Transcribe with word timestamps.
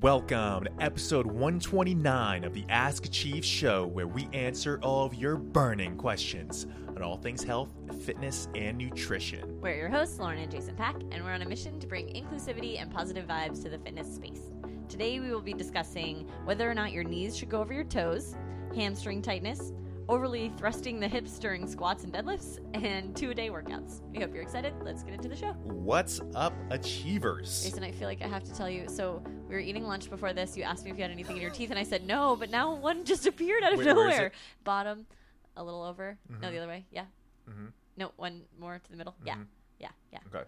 Welcome 0.00 0.62
to 0.62 0.70
episode 0.78 1.26
129 1.26 2.44
of 2.44 2.54
the 2.54 2.64
Ask 2.68 3.04
Achieve 3.04 3.44
show, 3.44 3.84
where 3.84 4.06
we 4.06 4.28
answer 4.32 4.78
all 4.80 5.04
of 5.04 5.12
your 5.12 5.34
burning 5.34 5.96
questions 5.96 6.68
on 6.86 7.02
all 7.02 7.16
things 7.16 7.42
health, 7.42 7.70
fitness, 8.04 8.46
and 8.54 8.78
nutrition. 8.78 9.60
We're 9.60 9.74
your 9.74 9.88
hosts, 9.88 10.20
Lauren 10.20 10.38
and 10.38 10.52
Jason 10.52 10.76
Pak, 10.76 10.94
and 11.10 11.24
we're 11.24 11.32
on 11.32 11.42
a 11.42 11.48
mission 11.48 11.80
to 11.80 11.88
bring 11.88 12.06
inclusivity 12.14 12.80
and 12.80 12.92
positive 12.92 13.26
vibes 13.26 13.60
to 13.64 13.70
the 13.70 13.78
fitness 13.78 14.14
space. 14.14 14.52
Today, 14.88 15.18
we 15.18 15.32
will 15.32 15.42
be 15.42 15.52
discussing 15.52 16.28
whether 16.44 16.70
or 16.70 16.74
not 16.74 16.92
your 16.92 17.02
knees 17.02 17.36
should 17.36 17.48
go 17.48 17.60
over 17.60 17.72
your 17.72 17.82
toes, 17.82 18.36
hamstring 18.76 19.20
tightness, 19.20 19.72
overly 20.08 20.50
thrusting 20.56 20.98
the 21.00 21.08
hips 21.08 21.38
during 21.38 21.66
squats 21.66 22.04
and 22.04 22.12
deadlifts, 22.12 22.58
and 22.74 23.14
two 23.16 23.30
a 23.30 23.34
day 23.34 23.48
workouts. 23.50 24.00
We 24.12 24.20
hope 24.20 24.32
you're 24.32 24.42
excited. 24.42 24.74
Let's 24.82 25.02
get 25.02 25.14
into 25.14 25.28
the 25.28 25.36
show. 25.36 25.52
What's 25.64 26.20
up, 26.34 26.54
Achievers? 26.70 27.64
Jason, 27.64 27.82
I 27.84 27.90
feel 27.92 28.08
like 28.08 28.22
I 28.22 28.26
have 28.28 28.44
to 28.44 28.54
tell 28.54 28.70
you. 28.70 28.88
So, 28.88 29.22
we 29.48 29.54
were 29.54 29.60
eating 29.60 29.84
lunch 29.86 30.08
before 30.10 30.32
this. 30.32 30.56
You 30.56 30.62
asked 30.62 30.84
me 30.84 30.90
if 30.90 30.96
you 30.96 31.02
had 31.02 31.10
anything 31.10 31.36
in 31.36 31.42
your 31.42 31.50
teeth, 31.50 31.70
and 31.70 31.78
I 31.78 31.82
said 31.82 32.06
no, 32.06 32.36
but 32.36 32.50
now 32.50 32.74
one 32.74 33.04
just 33.04 33.26
appeared 33.26 33.62
out 33.62 33.72
of 33.72 33.78
Wait, 33.78 33.86
nowhere. 33.86 34.32
Bottom, 34.64 35.06
a 35.56 35.62
little 35.64 35.82
over. 35.82 36.18
No, 36.28 36.36
Mhm. 36.36 36.50
the 36.52 36.58
other 36.58 36.68
way. 36.68 36.86
Yeah. 36.90 37.04
Mhm. 37.48 37.72
No, 37.96 38.12
one 38.16 38.42
more 38.58 38.78
to 38.78 38.90
the 38.90 38.96
middle. 38.96 39.14
Yeah. 39.24 39.36
Mhm. 39.36 39.46
Yeah. 39.78 39.88
Yeah. 40.12 40.20
Okay. 40.34 40.44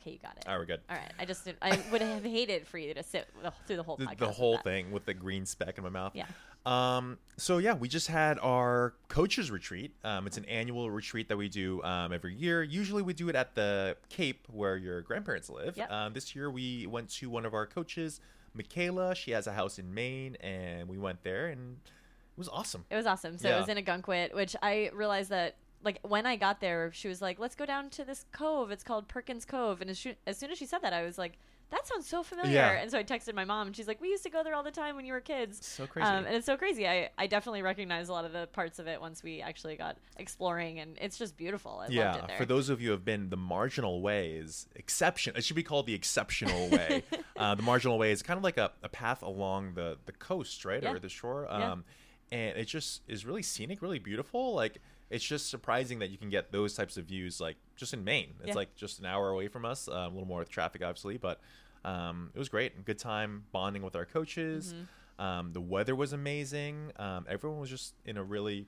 Okay, 0.00 0.12
you 0.12 0.18
got 0.18 0.36
it. 0.36 0.44
All 0.46 0.52
right, 0.54 0.58
we're 0.58 0.64
good. 0.66 0.80
All 0.88 0.96
right. 0.96 1.12
I 1.18 1.24
just 1.24 1.46
I 1.60 1.78
would 1.92 2.00
have 2.00 2.24
hated 2.24 2.66
for 2.66 2.78
you 2.78 2.94
to 2.94 3.02
sit 3.02 3.28
through 3.66 3.76
the 3.76 3.82
whole 3.82 3.96
The, 3.96 4.06
podcast. 4.06 4.18
the 4.18 4.26
with 4.28 4.36
whole 4.36 4.52
that. 4.54 4.64
thing 4.64 4.90
with 4.92 5.04
the 5.04 5.14
green 5.14 5.44
speck 5.46 5.76
in 5.78 5.84
my 5.84 5.90
mouth. 5.90 6.12
Yeah. 6.14 6.26
Um, 6.66 7.18
so 7.38 7.58
yeah, 7.58 7.74
we 7.74 7.88
just 7.88 8.06
had 8.06 8.38
our 8.40 8.94
coaches 9.08 9.50
retreat. 9.50 9.92
Um, 10.04 10.26
it's 10.26 10.36
an 10.36 10.44
annual 10.46 10.90
retreat 10.90 11.28
that 11.28 11.36
we 11.36 11.48
do 11.48 11.82
um, 11.82 12.12
every 12.12 12.34
year. 12.34 12.62
Usually 12.62 13.02
we 13.02 13.12
do 13.14 13.28
it 13.28 13.34
at 13.36 13.54
the 13.54 13.96
Cape 14.10 14.46
where 14.50 14.76
your 14.76 15.00
grandparents 15.02 15.48
live. 15.50 15.76
Yep. 15.76 15.90
Um, 15.90 16.12
this 16.12 16.34
year 16.34 16.50
we 16.50 16.86
went 16.86 17.08
to 17.12 17.30
one 17.30 17.44
of 17.46 17.54
our 17.54 17.66
coaches, 17.66 18.20
Michaela. 18.54 19.14
She 19.14 19.30
has 19.32 19.46
a 19.46 19.52
house 19.52 19.78
in 19.78 19.92
Maine, 19.94 20.36
and 20.40 20.88
we 20.88 20.98
went 20.98 21.22
there, 21.22 21.46
and 21.48 21.76
it 21.84 22.38
was 22.38 22.48
awesome. 22.48 22.84
It 22.90 22.96
was 22.96 23.06
awesome. 23.06 23.38
So 23.38 23.48
Yeah. 23.48 23.56
it 23.56 23.60
was 23.60 23.68
in 23.68 23.82
Ogunquit, 23.82 24.34
which 24.34 24.54
I 24.62 24.90
realized 24.94 25.30
that 25.30 25.56
like 25.82 25.98
when 26.02 26.26
I 26.26 26.36
got 26.36 26.60
there, 26.60 26.90
she 26.92 27.08
was 27.08 27.22
like, 27.22 27.38
"Let's 27.38 27.54
go 27.54 27.66
down 27.66 27.90
to 27.90 28.04
this 28.04 28.24
cove. 28.32 28.70
It's 28.70 28.84
called 28.84 29.08
Perkins 29.08 29.44
Cove." 29.44 29.80
And 29.80 29.90
as, 29.90 29.98
she, 29.98 30.14
as 30.26 30.38
soon 30.38 30.50
as 30.50 30.58
she 30.58 30.66
said 30.66 30.82
that, 30.82 30.92
I 30.92 31.02
was 31.02 31.16
like, 31.16 31.38
"That 31.70 31.86
sounds 31.86 32.06
so 32.06 32.22
familiar." 32.22 32.52
Yeah. 32.52 32.70
And 32.72 32.90
so 32.90 32.98
I 32.98 33.04
texted 33.04 33.34
my 33.34 33.44
mom, 33.44 33.66
and 33.68 33.74
she's 33.74 33.88
like, 33.88 34.00
"We 34.00 34.08
used 34.08 34.22
to 34.24 34.30
go 34.30 34.42
there 34.42 34.54
all 34.54 34.62
the 34.62 34.70
time 34.70 34.96
when 34.96 35.04
you 35.06 35.12
were 35.12 35.20
kids." 35.20 35.64
So 35.66 35.86
crazy. 35.86 36.06
Um, 36.06 36.26
and 36.26 36.34
it's 36.36 36.46
so 36.46 36.56
crazy. 36.56 36.86
I, 36.86 37.08
I 37.16 37.26
definitely 37.26 37.62
recognize 37.62 38.08
a 38.08 38.12
lot 38.12 38.24
of 38.24 38.32
the 38.32 38.46
parts 38.48 38.78
of 38.78 38.86
it 38.88 39.00
once 39.00 39.22
we 39.22 39.40
actually 39.40 39.76
got 39.76 39.96
exploring, 40.16 40.80
and 40.80 40.98
it's 41.00 41.16
just 41.16 41.36
beautiful. 41.36 41.72
I 41.78 41.84
loved 41.84 41.92
yeah, 41.92 42.36
for 42.36 42.44
those 42.44 42.68
of 42.68 42.80
you 42.80 42.88
who 42.88 42.92
have 42.92 43.04
been, 43.04 43.30
the 43.30 43.36
marginal 43.38 44.02
way 44.02 44.32
is 44.32 44.66
exception. 44.76 45.34
It 45.36 45.44
should 45.44 45.56
be 45.56 45.62
called 45.62 45.86
the 45.86 45.94
exceptional 45.94 46.68
way. 46.68 47.02
uh, 47.36 47.54
the 47.54 47.62
marginal 47.62 47.98
way 47.98 48.12
is 48.12 48.22
kind 48.22 48.36
of 48.36 48.44
like 48.44 48.58
a, 48.58 48.70
a 48.82 48.88
path 48.88 49.22
along 49.22 49.74
the 49.74 49.96
the 50.04 50.12
coast, 50.12 50.64
right, 50.64 50.82
Yeah. 50.82 50.92
or 50.92 50.98
the 50.98 51.08
shore. 51.08 51.46
Yeah. 51.48 51.72
Um, 51.72 51.84
and 52.32 52.56
it 52.56 52.66
just 52.66 53.02
is 53.08 53.24
really 53.24 53.42
scenic, 53.42 53.82
really 53.82 53.98
beautiful. 53.98 54.54
Like 54.54 54.80
it's 55.10 55.24
just 55.24 55.50
surprising 55.50 55.98
that 55.98 56.10
you 56.10 56.16
can 56.18 56.30
get 56.30 56.52
those 56.52 56.74
types 56.74 56.96
of 56.96 57.04
views, 57.04 57.40
like 57.40 57.56
just 57.76 57.92
in 57.92 58.04
Maine. 58.04 58.34
It's 58.40 58.48
Yeah. 58.48 58.54
like 58.54 58.76
just 58.76 59.00
an 59.00 59.06
hour 59.06 59.30
away 59.30 59.48
from 59.48 59.64
us, 59.64 59.88
uh, 59.88 59.92
a 59.92 60.08
little 60.08 60.24
more 60.26 60.38
with 60.38 60.48
traffic, 60.50 60.82
obviously, 60.82 61.16
but 61.18 61.40
um, 61.84 62.30
it 62.34 62.38
was 62.38 62.48
great. 62.48 62.84
Good 62.84 62.98
time 62.98 63.44
bonding 63.52 63.82
with 63.82 63.96
our 63.96 64.04
coaches. 64.04 64.72
Mm-hmm. 64.74 65.22
Um, 65.24 65.52
the 65.52 65.60
weather 65.60 65.94
was 65.94 66.12
amazing. 66.12 66.92
Um, 66.96 67.26
everyone 67.28 67.58
was 67.60 67.68
just 67.70 67.94
in 68.04 68.16
a 68.16 68.22
really 68.22 68.66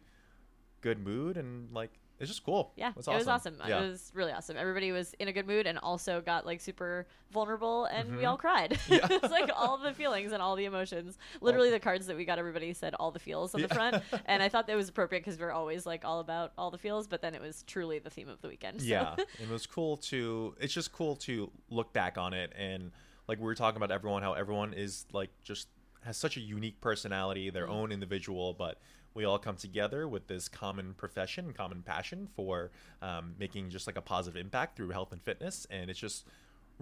good 0.81 0.99
mood 0.99 1.37
and 1.37 1.73
like 1.73 1.91
it's 2.19 2.29
just 2.31 2.45
cool. 2.45 2.73
Yeah, 2.77 2.91
It 2.91 2.97
was 2.97 3.09
it 3.09 3.15
was 3.15 3.27
awesome. 3.29 3.57
Yeah. 3.67 3.83
It 3.83 3.89
was 3.91 4.13
really 4.15 4.33
awesome. 4.33 4.57
Everybody 4.57 4.93
was 4.93 5.13
in 5.19 5.29
a 5.29 5.33
good 5.33 5.47
mood 5.47 5.67
and 5.67 5.79
also 5.79 6.21
got 6.21 6.47
like 6.47 6.61
super 6.61 7.07
vulnerable, 7.33 7.82
and 7.93 8.17
we 8.17 8.23
Mhm. 8.25 8.29
all 8.31 8.37
cried. 8.37 8.79
Yeah. 8.89 9.07
it's 9.11 9.31
like 9.31 9.51
all 9.55 9.79
the 9.79 9.93
feelings 9.95 10.33
and 10.33 10.43
all 10.43 10.57
the 10.57 10.65
emotions. 10.65 11.19
Literally, 11.41 11.71
the 11.71 11.81
cards 11.81 12.07
that 12.07 12.17
we 12.17 12.25
got, 12.25 12.39
everybody 12.39 12.73
said 12.73 12.95
all 12.95 13.11
the 13.11 13.19
feels 13.19 13.55
on 13.55 13.61
the 13.63 13.69
Yeah. 13.69 13.75
front, 13.75 14.03
and 14.27 14.43
I 14.43 14.49
thought 14.49 14.67
that 14.67 14.77
was 14.77 14.89
appropriate 14.89 15.21
because 15.25 15.39
we're 15.39 15.53
always 15.53 15.87
like 15.87 16.05
all 16.05 16.21
about 16.21 16.53
all 16.59 16.71
the 16.71 16.79
feels, 16.79 17.07
but 17.07 17.23
then 17.23 17.35
it 17.35 17.41
was 17.41 17.63
truly 17.65 17.99
the 17.99 18.11
theme 18.11 18.29
of 18.29 18.41
the 18.43 18.49
weekend. 18.49 18.81
so- 18.81 18.87
yeah 18.87 19.15
it 19.41 19.49
was 19.49 19.67
cool 19.67 19.97
to 19.99 20.55
it's 20.61 20.73
just 20.75 20.93
cool 20.93 21.17
to 21.17 21.51
look 21.71 21.93
back 21.93 22.19
on 22.19 22.33
it 22.35 22.53
and 22.57 22.91
like 23.29 23.39
we 23.39 23.45
were 23.45 23.55
talking 23.55 23.77
about 23.77 23.91
everyone 23.93 24.23
how 24.23 24.33
everyone 24.33 24.73
is 24.75 25.07
like 25.13 25.31
just 25.43 25.69
has 26.05 26.17
such 26.17 26.37
a 26.37 26.41
unique 26.41 26.81
personality 26.81 27.51
their 27.51 27.65
Mm-hmm. 27.65 27.73
own 27.75 27.93
individual 27.93 28.53
but 28.55 28.79
we 29.15 29.25
all 29.25 29.39
come 29.39 29.57
together 29.57 30.09
with 30.09 30.27
this 30.27 30.49
common 30.49 30.95
profession 30.95 31.53
common 31.53 31.83
passion 31.83 32.29
for 32.35 32.71
um, 33.03 33.35
making 33.39 33.71
just 33.71 33.87
like 33.87 33.97
a 33.97 34.03
positive 34.03 34.41
impact 34.41 34.77
through 34.77 34.89
health 34.91 35.13
and 35.13 35.23
fitness 35.23 35.67
and 35.71 35.91
it's 35.91 35.99
just 36.01 36.27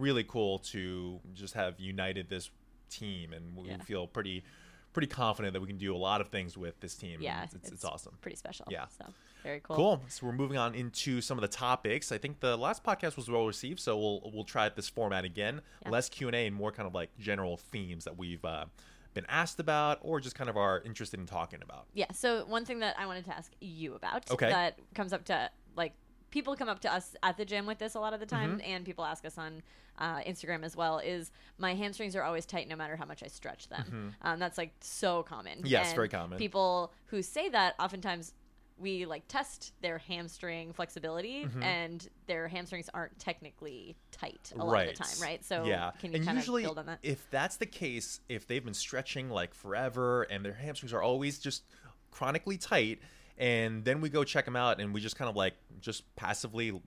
really 0.00 0.24
cool 0.24 0.58
to 0.58 1.20
just 1.34 1.54
have 1.54 1.78
united 1.78 2.28
this 2.28 2.50
team 2.88 3.32
and 3.32 3.56
we 3.56 3.68
Yeah. 3.68 3.78
feel 3.78 4.06
pretty 4.06 4.42
pretty 4.92 5.06
confident 5.06 5.52
that 5.52 5.60
we 5.60 5.68
can 5.68 5.78
do 5.78 5.94
a 5.94 5.96
lot 5.96 6.20
of 6.20 6.28
things 6.28 6.56
with 6.58 6.80
this 6.80 6.96
team 6.96 7.20
yeah, 7.22 7.44
it's, 7.44 7.54
it's, 7.54 7.70
it's 7.70 7.84
awesome 7.84 8.16
pretty 8.20 8.36
special. 8.36 8.66
Yeah. 8.70 8.86
so 8.98 9.06
very 9.44 9.60
cool. 9.60 9.76
Cool. 9.76 10.02
So 10.08 10.26
we're 10.26 10.32
moving 10.32 10.58
on 10.58 10.74
into 10.74 11.22
some 11.22 11.38
of 11.38 11.42
the 11.42 11.48
topics. 11.48 12.12
I 12.12 12.18
think 12.18 12.40
the 12.40 12.58
last 12.58 12.84
podcast 12.84 13.16
was 13.16 13.30
well 13.30 13.46
received, 13.46 13.80
so 13.80 13.96
we'll 13.96 14.30
we'll 14.34 14.44
try 14.44 14.68
this 14.68 14.88
format 14.90 15.24
again. 15.24 15.62
Yeah. 15.82 15.90
Less 15.90 16.10
Q 16.10 16.26
and 16.28 16.34
A 16.36 16.46
and 16.46 16.54
more 16.54 16.70
kind 16.72 16.86
of 16.86 16.94
like 16.94 17.08
general 17.18 17.56
themes 17.56 18.04
that 18.04 18.18
we've 18.18 18.44
uh, 18.44 18.66
been 19.14 19.24
asked 19.30 19.58
about, 19.58 19.98
or 20.02 20.20
just 20.20 20.34
kind 20.36 20.50
of 20.50 20.58
are 20.58 20.82
interested 20.84 21.18
in 21.20 21.24
talking 21.24 21.60
about. 21.62 21.86
Yeah. 21.94 22.12
So 22.12 22.44
one 22.44 22.66
thing 22.66 22.80
that 22.80 22.96
I 22.98 23.06
wanted 23.06 23.24
to 23.26 23.34
ask 23.34 23.50
you 23.62 23.94
about 23.94 24.30
Okay. 24.30 24.50
that 24.50 24.78
comes 24.94 25.14
up 25.14 25.24
to 25.26 25.50
like 25.74 25.94
people 26.30 26.56
come 26.56 26.68
up 26.68 26.80
to 26.80 26.92
us 26.92 27.14
at 27.22 27.36
the 27.36 27.44
gym 27.44 27.66
with 27.66 27.78
this 27.78 27.94
a 27.94 28.00
lot 28.00 28.12
of 28.12 28.20
the 28.20 28.26
time, 28.26 28.58
Mm-hmm. 28.58 28.70
and 28.72 28.84
people 28.84 29.04
ask 29.04 29.24
us 29.24 29.36
on 29.38 29.62
uh, 29.98 30.18
Instagram 30.20 30.62
as 30.64 30.76
well. 30.76 30.98
Is 30.98 31.30
my 31.58 31.74
hamstrings 31.74 32.14
are 32.16 32.22
always 32.22 32.46
tight 32.46 32.68
no 32.68 32.76
matter 32.76 32.96
how 32.96 33.04
much 33.04 33.22
I 33.22 33.26
stretch 33.28 33.68
them? 33.68 34.14
Um, 34.22 34.38
that's 34.38 34.56
like 34.58 34.72
so 34.80 35.22
common. 35.24 35.58
Mm-hmm. 35.58 35.66
Yes, 35.66 35.88
And 35.88 35.96
very 35.96 36.08
common. 36.08 36.38
People 36.38 36.92
who 37.06 37.22
say 37.22 37.48
that 37.50 37.74
oftentimes. 37.78 38.32
We 38.82 39.04
like 39.04 39.24
test 39.28 39.74
their 39.82 39.98
hamstring 39.98 40.72
flexibility, 40.72 41.44
Mm-hmm. 41.44 41.62
and 41.62 42.08
their 42.26 42.48
hamstrings 42.48 42.88
aren't 42.94 43.18
technically 43.18 43.94
tight 44.10 44.54
a 44.58 44.64
lot 44.64 44.72
right. 44.72 44.88
of 44.88 44.96
the 44.96 45.04
time, 45.04 45.20
right? 45.20 45.44
So, 45.44 45.64
yeah, 45.64 45.90
can 46.00 46.12
you 46.12 46.16
and 46.16 46.24
kind 46.24 46.38
usually 46.38 46.62
of 46.62 46.68
build 46.68 46.78
on 46.78 46.86
that? 46.86 46.98
if 47.02 47.28
that's 47.30 47.56
the 47.58 47.66
case, 47.66 48.20
if 48.30 48.46
they've 48.46 48.64
been 48.64 48.72
stretching 48.72 49.28
like 49.28 49.52
forever 49.52 50.22
and 50.30 50.42
their 50.42 50.54
hamstrings 50.54 50.94
are 50.94 51.02
always 51.02 51.38
just 51.38 51.64
chronically 52.10 52.56
tight, 52.56 53.00
and 53.40 53.82
then 53.86 54.02
we 54.02 54.10
go 54.10 54.22
check 54.22 54.44
them 54.44 54.54
out 54.54 54.80
and 54.80 54.92
we 54.92 55.00
just 55.00 55.16
kind 55.16 55.28
of 55.28 55.34
like 55.34 55.54
just 55.80 56.14
passively 56.14 56.78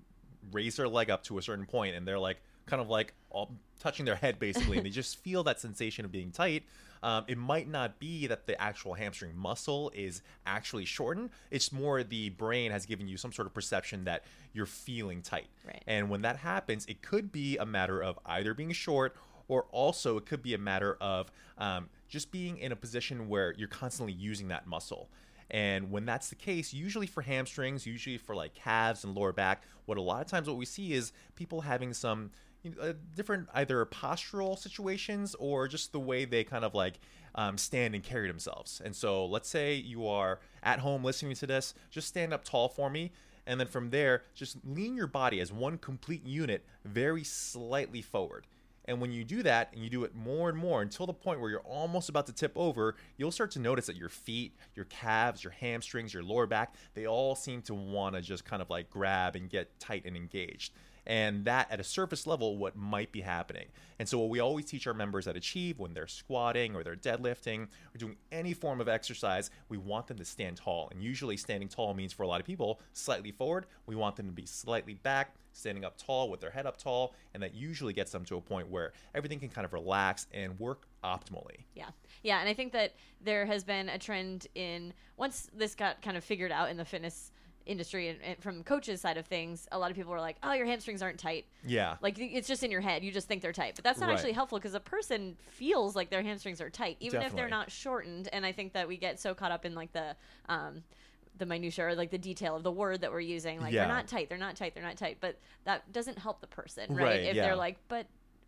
raise 0.52 0.76
their 0.76 0.88
leg 0.88 1.10
up 1.10 1.24
to 1.24 1.40
a 1.40 1.42
certain 1.42 1.66
point 1.66 1.96
and 1.96 2.08
they're 2.08 2.20
like 2.20 2.38
kind 2.68 2.82
of 2.82 2.90
like 2.90 3.14
all 3.32 3.52
touching 3.80 4.06
their 4.06 4.16
head 4.16 4.40
basically 4.40 4.78
and 4.78 4.86
they 4.86 4.92
just 4.92 5.18
feel 5.24 5.44
that 5.44 5.60
sensation 5.60 6.06
of 6.06 6.12
being 6.12 6.32
tight. 6.32 6.64
Um, 7.02 7.26
it 7.28 7.38
might 7.38 7.68
not 7.68 8.00
be 8.00 8.28
that 8.28 8.48
the 8.48 8.60
actual 8.62 8.94
hamstring 8.94 9.36
muscle 9.36 9.92
is 9.94 10.22
actually 10.46 10.86
shortened. 10.86 11.32
It's 11.52 11.74
more 11.74 12.02
the 12.02 12.30
brain 12.30 12.72
has 12.72 12.86
given 12.86 13.10
you 13.10 13.18
some 13.18 13.34
sort 13.34 13.46
of 13.46 13.54
perception 13.54 14.06
that 14.06 14.24
you're 14.54 14.66
feeling 14.66 15.22
tight. 15.22 15.48
Right. 15.66 15.84
and 15.88 16.10
when 16.10 16.22
that 16.22 16.38
happens 16.38 16.86
it 16.86 17.02
could 17.02 17.32
be 17.32 17.58
a 17.58 17.66
matter 17.66 18.02
of 18.02 18.20
either 18.28 18.54
being 18.54 18.72
short 18.74 19.16
or 19.48 19.66
also 19.72 20.18
it 20.18 20.28
could 20.28 20.44
be 20.44 20.54
a 20.54 20.60
matter 20.60 20.98
of 21.02 21.32
um, 21.58 21.90
just 22.08 22.32
being 22.32 22.60
in 22.60 22.72
a 22.72 22.76
position 22.76 23.28
where 23.28 23.56
you're 23.58 23.68
constantly 23.68 24.14
using 24.14 24.50
that 24.50 24.68
muscle 24.68 25.10
and 25.54 25.92
when 25.92 26.06
that's 26.06 26.30
the 26.30 26.36
case, 26.36 26.74
usually 26.74 27.06
for 27.06 27.22
hamstrings, 27.22 27.86
usually 27.86 28.18
for 28.18 28.36
like 28.36 28.56
calves 28.56 29.04
and 29.04 29.14
lower 29.14 29.32
back, 29.32 29.64
what 29.86 30.00
a 30.00 30.02
lot 30.02 30.20
of 30.20 30.28
times 30.28 30.48
what 30.48 30.58
we 30.58 30.66
see 30.66 30.94
is 30.94 31.14
people 31.36 31.62
having 31.62 31.94
some 31.94 32.32
you 32.64 32.72
know, 32.72 32.82
uh, 32.82 32.94
different 33.16 33.48
either 33.54 33.86
postural 33.86 34.58
situations 34.58 35.36
or 35.38 35.68
just 35.68 35.92
the 35.92 36.00
way 36.00 36.26
they 36.26 36.44
kind 36.44 36.66
of 36.66 36.74
like 36.74 37.00
um, 37.36 37.60
stand 37.60 37.94
and 37.94 38.04
carry 38.04 38.28
themselves. 38.28 38.82
And 38.84 38.96
so 38.96 39.28
let's 39.28 39.48
say 39.48 39.76
you 39.76 40.08
are 40.08 40.40
at 40.64 40.80
home 40.80 41.04
listening 41.04 41.36
to 41.36 41.46
this, 41.46 41.76
just 41.92 42.08
stand 42.08 42.34
up 42.34 42.44
tall 42.44 42.68
for 42.68 42.90
me. 42.90 43.12
And 43.46 43.60
then 43.60 43.68
from 43.68 43.92
there, 43.92 44.24
just 44.34 44.58
lean 44.66 44.96
your 44.96 45.08
body 45.08 45.40
as 45.40 45.52
one 45.54 45.78
complete 45.78 46.26
unit 46.26 46.66
very 46.84 47.24
slightly 47.24 48.02
forward. 48.02 48.48
And 48.86 49.00
when 49.00 49.12
you 49.12 49.24
do 49.24 49.44
that 49.44 49.70
and 49.74 49.84
you 49.84 49.90
do 49.90 50.04
it 50.04 50.14
more 50.14 50.50
and 50.50 50.58
more 50.58 50.82
until 50.82 51.06
the 51.06 51.14
point 51.14 51.40
where 51.40 51.50
you're 51.50 51.62
almost 51.62 52.10
about 52.10 52.26
to 52.28 52.34
tip 52.34 52.52
over, 52.56 52.96
you'll 53.18 53.32
start 53.32 53.52
to 53.52 53.60
notice 53.60 53.86
that 53.86 53.96
your 53.96 54.10
feet, 54.10 54.56
your 54.76 54.86
calves, 54.86 55.44
your 55.44 55.52
hamstrings, 55.52 56.14
your 56.14 56.24
lower 56.24 56.46
back, 56.46 56.76
they 56.94 57.08
all 57.08 57.36
seem 57.36 57.62
to 57.64 57.74
want 57.74 58.16
to 58.16 58.22
just 58.22 58.44
kind 58.46 58.62
of 58.62 58.70
like 58.70 58.90
grab 58.90 59.36
and 59.36 59.50
get 59.50 59.80
tight 59.80 60.04
and 60.06 60.18
engaged. 60.18 60.74
And 61.06 61.46
that 61.46 61.72
at 61.72 61.80
a 61.80 61.84
surface 61.84 62.26
level, 62.26 62.58
what 62.58 62.76
might 62.76 63.12
be 63.12 63.22
happening. 63.22 63.68
And 64.00 64.08
so, 64.08 64.18
what 64.20 64.30
we 64.30 64.40
always 64.40 64.66
teach 64.66 64.88
our 64.88 64.94
members 64.94 65.28
at 65.28 65.36
Achieve 65.36 65.80
when 65.80 65.94
they're 65.94 66.08
squatting 66.08 66.76
or 66.76 66.84
they're 66.84 66.96
deadlifting 66.96 67.64
or 67.64 67.98
doing 67.98 68.18
any 68.32 68.54
form 68.54 68.82
of 68.82 68.88
exercise, 68.88 69.50
we 69.70 69.78
want 69.78 70.08
them 70.08 70.18
to 70.18 70.26
stand 70.26 70.58
tall. 70.58 70.90
And 70.92 71.04
usually, 71.04 71.38
standing 71.38 71.68
tall 71.68 71.94
means 71.94 72.14
for 72.14 72.24
a 72.24 72.28
lot 72.28 72.40
of 72.40 72.46
people 72.46 72.80
slightly 72.94 73.32
forward. 73.32 73.66
We 73.86 73.96
want 73.96 74.16
them 74.16 74.28
to 74.28 74.32
be 74.32 74.46
slightly 74.46 74.94
back, 74.94 75.36
standing 75.52 75.86
up 75.86 75.98
tall 75.98 76.30
with 76.30 76.40
their 76.40 76.52
head 76.52 76.66
up 76.66 76.78
tall. 76.78 77.14
And 77.34 77.44
that 77.44 77.54
usually 77.54 77.94
gets 77.94 78.12
them 78.12 78.26
to 78.26 78.38
a 78.38 78.42
point 78.42 78.70
where 78.70 78.94
everything 79.14 79.40
can 79.40 79.50
kind 79.50 79.66
of 79.66 79.74
relax 79.74 80.28
and 80.34 80.60
work 80.60 80.88
optimally. 81.04 81.66
Yeah. 81.76 81.90
Yeah. 82.24 82.40
And 82.40 82.50
I 82.50 82.54
think 82.54 82.72
that 82.74 82.94
there 83.22 83.46
has 83.46 83.64
been 83.64 83.90
a 83.90 83.98
trend 83.98 84.48
in, 84.56 84.94
once 85.18 85.50
this 85.54 85.76
got 85.76 86.02
kind 86.02 86.18
of 86.18 86.24
figured 86.24 86.52
out 86.52 86.70
in 86.70 86.78
the 86.78 86.86
fitness 86.86 87.32
industry 87.66 88.10
and, 88.10 88.20
and 88.22 88.38
from 88.44 88.64
coaches 88.64 89.00
side 89.02 89.18
of 89.18 89.26
things 89.26 89.68
a 89.72 89.80
lot 89.80 89.90
of 89.90 89.96
people 89.96 90.14
are 90.14 90.20
like 90.20 90.36
oh 90.44 90.54
your 90.54 90.66
hamstrings 90.66 91.02
aren't 91.02 91.18
tight. 91.20 91.46
Yeah. 91.66 91.96
like 92.02 92.18
it's 92.20 92.48
just 92.48 92.64
in 92.64 92.72
your 92.72 92.82
head. 92.82 93.04
You 93.04 93.12
just 93.12 93.28
think 93.28 93.42
they're 93.42 93.54
tight. 93.54 93.76
But 93.76 93.84
that's 93.84 94.00
not 94.00 94.10
Right. 94.10 94.16
actually 94.16 94.34
helpful 94.34 94.58
because 94.60 94.74
a 94.74 94.80
person 94.80 95.38
feels 95.48 95.96
like 95.96 96.10
their 96.10 96.22
hamstrings 96.24 96.60
are 96.62 96.70
tight 96.70 96.98
even 97.00 97.22
if 97.22 97.36
they're 97.36 97.48
not 97.50 97.72
shortened. 97.72 98.30
And 98.34 98.46
i 98.46 98.52
think 98.52 98.74
that 98.74 98.88
we 98.88 98.98
get 98.98 99.20
so 99.20 99.34
caught 99.34 99.52
up 99.52 99.66
in 99.66 99.76
like 99.76 99.94
the 99.94 100.16
um 100.50 100.84
the 101.38 101.46
minutia 101.48 101.86
or 101.88 101.96
like 101.96 102.12
the 102.12 102.18
detail 102.18 102.56
of 102.56 102.62
the 102.64 102.72
word 102.72 103.02
that 103.02 103.12
we're 103.12 103.20
using 103.20 103.60
like 103.60 103.74
Yeah. 103.74 103.86
they're 103.86 103.96
not 103.96 104.08
tight. 104.08 104.30
They're 104.30 104.38
not 104.38 104.56
tight. 104.56 104.76
They're 104.76 104.84
not 104.84 104.98
tight. 104.98 105.18
But 105.20 105.40
that 105.66 105.92
doesn't 105.92 106.20
help 106.20 106.42
the 106.42 106.48
person 106.48 106.94
right, 106.96 107.04
Right, 107.04 107.20
if 107.22 107.36
yeah. 107.36 107.44
they're 107.46 107.56
like 107.56 107.78
but 107.88 108.06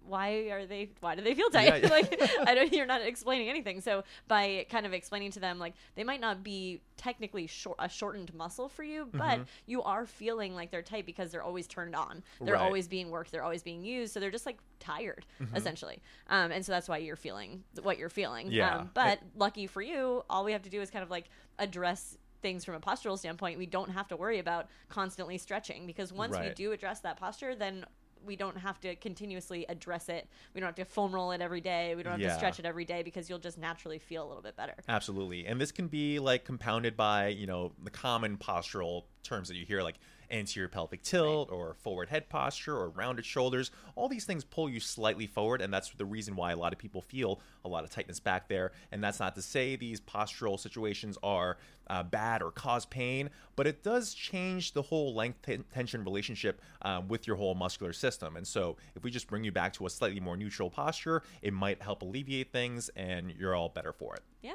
why 0.07 0.49
are 0.51 0.65
they 0.65 0.89
why 0.99 1.15
do 1.15 1.21
they 1.21 1.33
feel 1.33 1.49
tight? 1.49 1.65
Yeah. 1.83 1.89
like 1.89 2.21
i 2.47 2.53
don't 2.55 2.71
you're 2.73 2.85
not 2.85 3.01
explaining 3.01 3.49
anything. 3.49 3.81
So 3.81 4.03
by 4.27 4.65
kind 4.69 4.85
of 4.85 4.93
explaining 4.93 5.31
to 5.31 5.39
them 5.39 5.59
like 5.59 5.73
they 5.95 6.03
might 6.03 6.21
not 6.21 6.43
be 6.43 6.81
technically 6.97 7.47
short, 7.47 7.77
a 7.79 7.89
shortened 7.89 8.33
muscle 8.33 8.69
for 8.69 8.83
you 8.83 9.09
but 9.13 9.41
you 9.65 9.81
are 9.83 10.05
feeling 10.05 10.55
like 10.55 10.71
they're 10.71 10.81
tight 10.81 11.05
because 11.05 11.31
they're 11.31 11.43
always 11.43 11.67
turned 11.67 11.95
on. 11.95 12.23
They're 12.41 12.53
Right. 12.55 12.61
always 12.63 12.87
being 12.87 13.09
worked. 13.09 13.31
They're 13.31 13.43
always 13.43 13.63
being 13.63 13.83
used. 13.83 14.13
So 14.13 14.19
they're 14.19 14.31
just 14.31 14.45
like 14.45 14.59
tired 14.79 15.25
essentially. 15.55 16.01
Um, 16.29 16.51
and 16.51 16.65
so 16.65 16.71
that's 16.71 16.87
why 16.87 16.97
you're 16.97 17.15
feeling 17.15 17.63
what 17.83 17.97
you're 17.97 18.09
feeling. 18.09 18.51
Yeah. 18.51 18.77
um, 18.77 18.91
but 18.93 19.19
lucky 19.35 19.67
for 19.67 19.81
you 19.81 20.23
all 20.29 20.43
we 20.45 20.51
have 20.51 20.63
to 20.63 20.69
do 20.69 20.81
is 20.81 20.89
kind 20.89 21.03
of 21.03 21.09
like 21.09 21.25
address 21.59 22.17
things 22.41 22.63
from 22.63 22.75
a 22.75 22.79
postural 22.79 23.17
standpoint. 23.17 23.57
We 23.57 23.65
don't 23.65 23.89
have 23.89 24.07
to 24.09 24.15
worry 24.15 24.39
about 24.39 24.67
constantly 24.89 25.37
stretching 25.37 25.87
because 25.87 26.13
once 26.13 26.37
we 26.37 26.49
do 26.53 26.71
address 26.73 26.99
that 27.01 27.17
posture 27.17 27.55
then 27.55 27.85
we 28.25 28.35
don't 28.35 28.57
have 28.57 28.79
to 28.81 28.95
continuously 28.95 29.65
address 29.69 30.09
it 30.09 30.27
we 30.53 30.59
don't 30.61 30.67
have 30.67 30.75
to 30.75 30.85
foam 30.85 31.13
roll 31.13 31.31
it 31.31 31.41
every 31.41 31.61
day 31.61 31.93
we 31.95 32.03
don't 32.03 32.13
have 32.13 32.21
Yeah. 32.21 32.29
to 32.29 32.35
stretch 32.35 32.59
it 32.59 32.65
every 32.65 32.85
day 32.85 33.03
because 33.03 33.29
you'll 33.29 33.39
just 33.39 33.57
naturally 33.57 33.99
feel 33.99 34.25
a 34.25 34.27
little 34.27 34.43
bit 34.43 34.55
better 34.55 34.73
Absolutely. 34.87 35.45
And 35.45 35.59
this 35.59 35.71
can 35.71 35.87
be 35.87 36.19
like 36.19 36.45
compounded 36.45 36.95
by, 36.97 37.27
you 37.27 37.47
know, 37.47 37.71
the 37.83 37.89
common 37.89 38.37
postural 38.37 39.03
terms 39.23 39.47
that 39.49 39.55
you 39.55 39.65
hear 39.65 39.81
like 39.81 39.95
anterior 40.31 40.67
pelvic 40.67 41.01
tilt 41.03 41.49
or 41.51 41.73
forward 41.75 42.09
head 42.09 42.29
posture 42.29 42.75
or 42.75 42.89
rounded 42.89 43.25
shoulders. 43.25 43.71
All 43.95 44.07
these 44.09 44.25
things 44.25 44.43
pull 44.43 44.69
you 44.69 44.79
slightly 44.79 45.27
forward 45.27 45.61
and 45.61 45.73
that's 45.73 45.89
the 45.91 46.05
reason 46.05 46.35
why 46.35 46.51
a 46.51 46.57
lot 46.57 46.73
of 46.73 46.79
people 46.79 47.01
feel 47.01 47.39
a 47.63 47.67
lot 47.67 47.83
of 47.83 47.89
tightness 47.89 48.19
back 48.19 48.47
there. 48.47 48.71
And 48.91 49.03
that's 49.03 49.19
not 49.19 49.35
to 49.35 49.41
say 49.41 49.75
these 49.75 49.99
postural 50.01 50.59
situations 50.59 51.17
are 51.23 51.57
uh, 51.87 52.01
bad 52.03 52.41
or 52.41 52.51
cause 52.51 52.85
pain, 52.85 53.29
but 53.55 53.67
it 53.67 53.83
does 53.83 54.13
change 54.13 54.73
the 54.73 54.81
whole 54.81 55.13
length 55.13 55.41
ten- 55.43 55.63
tension 55.73 56.03
relationship 56.03 56.61
um, 56.81 57.07
with 57.07 57.27
your 57.27 57.35
whole 57.35 57.53
muscular 57.53 57.93
system. 57.93 58.35
And 58.35 58.47
so, 58.47 58.75
if 58.95 59.03
we 59.03 59.11
just 59.11 59.27
bring 59.27 59.43
you 59.43 59.51
back 59.51 59.73
to 59.73 59.85
a 59.85 59.89
slightly 59.89 60.19
more 60.19 60.35
neutral 60.35 60.71
posture, 60.71 61.21
it 61.43 61.53
might 61.53 61.81
help 61.83 62.01
alleviate 62.01 62.51
things 62.51 62.89
and 62.95 63.31
you're 63.37 63.53
all 63.53 63.69
better 63.69 63.93
for 63.93 64.15
it. 64.15 64.21
yeah 64.41 64.53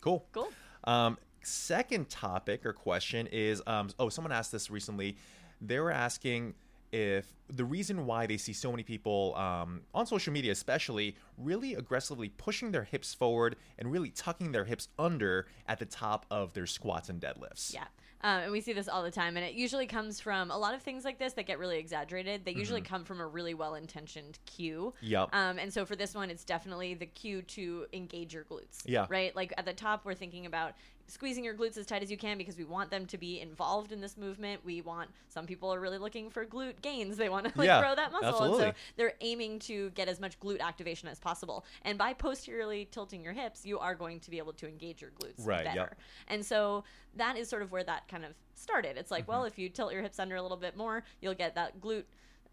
Cool. 0.00 0.26
cool 0.32 0.50
Um, 0.82 1.16
second 1.46 2.08
topic 2.08 2.64
or 2.66 2.72
question 2.72 3.26
is 3.28 3.62
um, 3.66 3.90
oh, 3.98 4.08
someone 4.08 4.32
asked 4.32 4.52
this 4.52 4.70
recently. 4.70 5.16
They 5.60 5.78
were 5.78 5.92
asking 5.92 6.54
if 6.92 7.32
the 7.48 7.64
reason 7.64 8.06
why 8.06 8.26
they 8.26 8.36
see 8.36 8.52
so 8.52 8.70
many 8.70 8.82
people 8.82 9.34
um, 9.36 9.80
on 9.94 10.06
social 10.06 10.32
media, 10.32 10.52
especially, 10.52 11.16
really 11.38 11.74
aggressively 11.74 12.28
pushing 12.28 12.70
their 12.70 12.84
hips 12.84 13.14
forward 13.14 13.56
and 13.78 13.90
really 13.90 14.10
tucking 14.10 14.52
their 14.52 14.64
hips 14.64 14.88
under 14.98 15.46
at 15.66 15.78
the 15.78 15.86
top 15.86 16.26
of 16.30 16.52
their 16.52 16.66
squats 16.66 17.08
and 17.08 17.20
deadlifts. 17.20 17.72
Yeah. 17.72 17.84
Um, 18.24 18.42
and 18.42 18.52
we 18.52 18.60
see 18.60 18.72
this 18.72 18.88
all 18.88 19.02
the 19.02 19.10
time. 19.10 19.36
And 19.36 19.44
it 19.44 19.54
usually 19.54 19.86
comes 19.86 20.20
from 20.20 20.50
a 20.50 20.56
lot 20.56 20.74
of 20.74 20.82
things 20.82 21.04
like 21.04 21.18
this 21.18 21.32
that 21.32 21.46
get 21.46 21.58
really 21.58 21.78
exaggerated. 21.78 22.44
They 22.44 22.52
usually 22.52 22.80
come 22.80 23.04
from 23.04 23.20
a 23.20 23.26
really 23.26 23.54
well 23.54 23.74
intentioned 23.74 24.38
cue. 24.46 24.94
Mm-hmm. 24.98 25.12
Yep. 25.12 25.28
Um, 25.32 25.58
and 25.58 25.72
so 25.72 25.84
for 25.84 25.96
this 25.96 26.14
one, 26.14 26.30
it's 26.30 26.44
definitely 26.44 26.94
the 26.94 27.06
cue 27.06 27.42
to 27.42 27.86
engage 27.92 28.34
your 28.34 28.44
glutes. 28.44 28.82
Yeah. 28.84 29.06
Right? 29.08 29.34
Like 29.34 29.52
at 29.58 29.64
the 29.64 29.72
top, 29.72 30.04
we're 30.04 30.14
thinking 30.14 30.46
about 30.46 30.74
squeezing 31.06 31.44
your 31.44 31.54
glutes 31.54 31.76
as 31.76 31.86
tight 31.86 32.02
as 32.02 32.10
you 32.10 32.16
can 32.16 32.38
because 32.38 32.56
we 32.56 32.64
want 32.64 32.90
them 32.90 33.06
to 33.06 33.18
be 33.18 33.40
involved 33.40 33.92
in 33.92 34.00
this 34.00 34.16
movement. 34.16 34.64
We 34.64 34.80
want, 34.80 35.10
some 35.28 35.46
people 35.46 35.72
are 35.72 35.78
really 35.80 35.98
looking 35.98 36.30
for 36.30 36.44
glute 36.46 36.80
gains. 36.82 37.16
They 37.16 37.28
want 37.28 37.46
to 37.46 37.52
like 37.58 37.66
Yeah, 37.66 37.80
grow 37.80 37.94
that 37.94 38.12
muscle. 38.12 38.44
And 38.44 38.54
so 38.56 38.72
they're 38.96 39.14
aiming 39.20 39.58
to 39.60 39.90
get 39.90 40.08
as 40.08 40.20
much 40.20 40.38
glute 40.40 40.60
activation 40.60 41.08
as 41.08 41.18
possible. 41.18 41.64
And 41.82 41.98
by 41.98 42.12
posteriorly 42.14 42.88
tilting 42.90 43.22
your 43.22 43.32
hips, 43.34 43.66
you 43.66 43.78
are 43.78 43.94
going 43.94 44.20
to 44.20 44.30
be 44.30 44.38
able 44.38 44.52
to 44.54 44.68
engage 44.68 45.02
your 45.02 45.10
glutes 45.10 45.46
Right, 45.46 45.64
better. 45.64 45.76
yep. 45.80 45.98
And 46.28 46.44
so 46.44 46.84
that 47.16 47.36
is 47.36 47.48
sort 47.48 47.62
of 47.62 47.72
where 47.72 47.84
that 47.84 48.08
kind 48.08 48.24
of 48.24 48.32
started. 48.54 48.96
It's 48.96 49.10
like, 49.10 49.24
Mm-hmm. 49.24 49.32
well, 49.32 49.44
if 49.44 49.58
you 49.58 49.68
tilt 49.68 49.92
your 49.92 50.02
hips 50.02 50.18
under 50.18 50.36
a 50.36 50.42
little 50.42 50.56
bit 50.56 50.76
more, 50.76 51.04
you'll 51.20 51.34
get 51.34 51.54
that 51.56 51.80
glute 51.80 52.04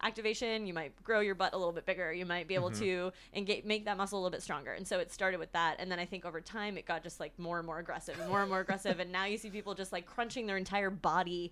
activation. 0.01 0.65
You 0.65 0.73
might 0.73 1.01
grow 1.03 1.19
your 1.19 1.35
butt 1.35 1.53
a 1.53 1.57
little 1.57 1.73
bit 1.73 1.85
bigger. 1.85 2.11
You 2.13 2.25
might 2.25 2.47
be 2.47 2.55
able 2.55 2.69
Mm-hmm. 2.71 2.83
to 2.83 3.11
engage, 3.33 3.63
make 3.65 3.85
that 3.85 3.97
muscle 3.97 4.17
a 4.17 4.21
little 4.21 4.31
bit 4.31 4.41
stronger. 4.43 4.71
And 4.73 4.87
so 4.87 4.99
it 4.99 5.11
started 5.11 5.39
with 5.39 5.51
that. 5.53 5.77
And 5.79 5.91
then 5.91 5.99
I 5.99 6.05
think 6.05 6.25
over 6.25 6.39
time 6.41 6.77
it 6.77 6.85
got 6.85 7.03
just 7.03 7.19
like 7.19 7.37
more 7.39 7.57
and 7.57 7.65
more 7.65 7.79
aggressive 7.79 8.19
and 8.19 8.29
more 8.29 8.41
and 8.41 8.49
more 8.49 8.59
aggressive. 8.59 8.99
And 8.99 9.11
now 9.11 9.25
you 9.25 9.37
see 9.37 9.49
people 9.49 9.73
just 9.73 9.91
like 9.91 10.05
crunching 10.05 10.45
their 10.47 10.57
entire 10.57 10.89
body 10.89 11.51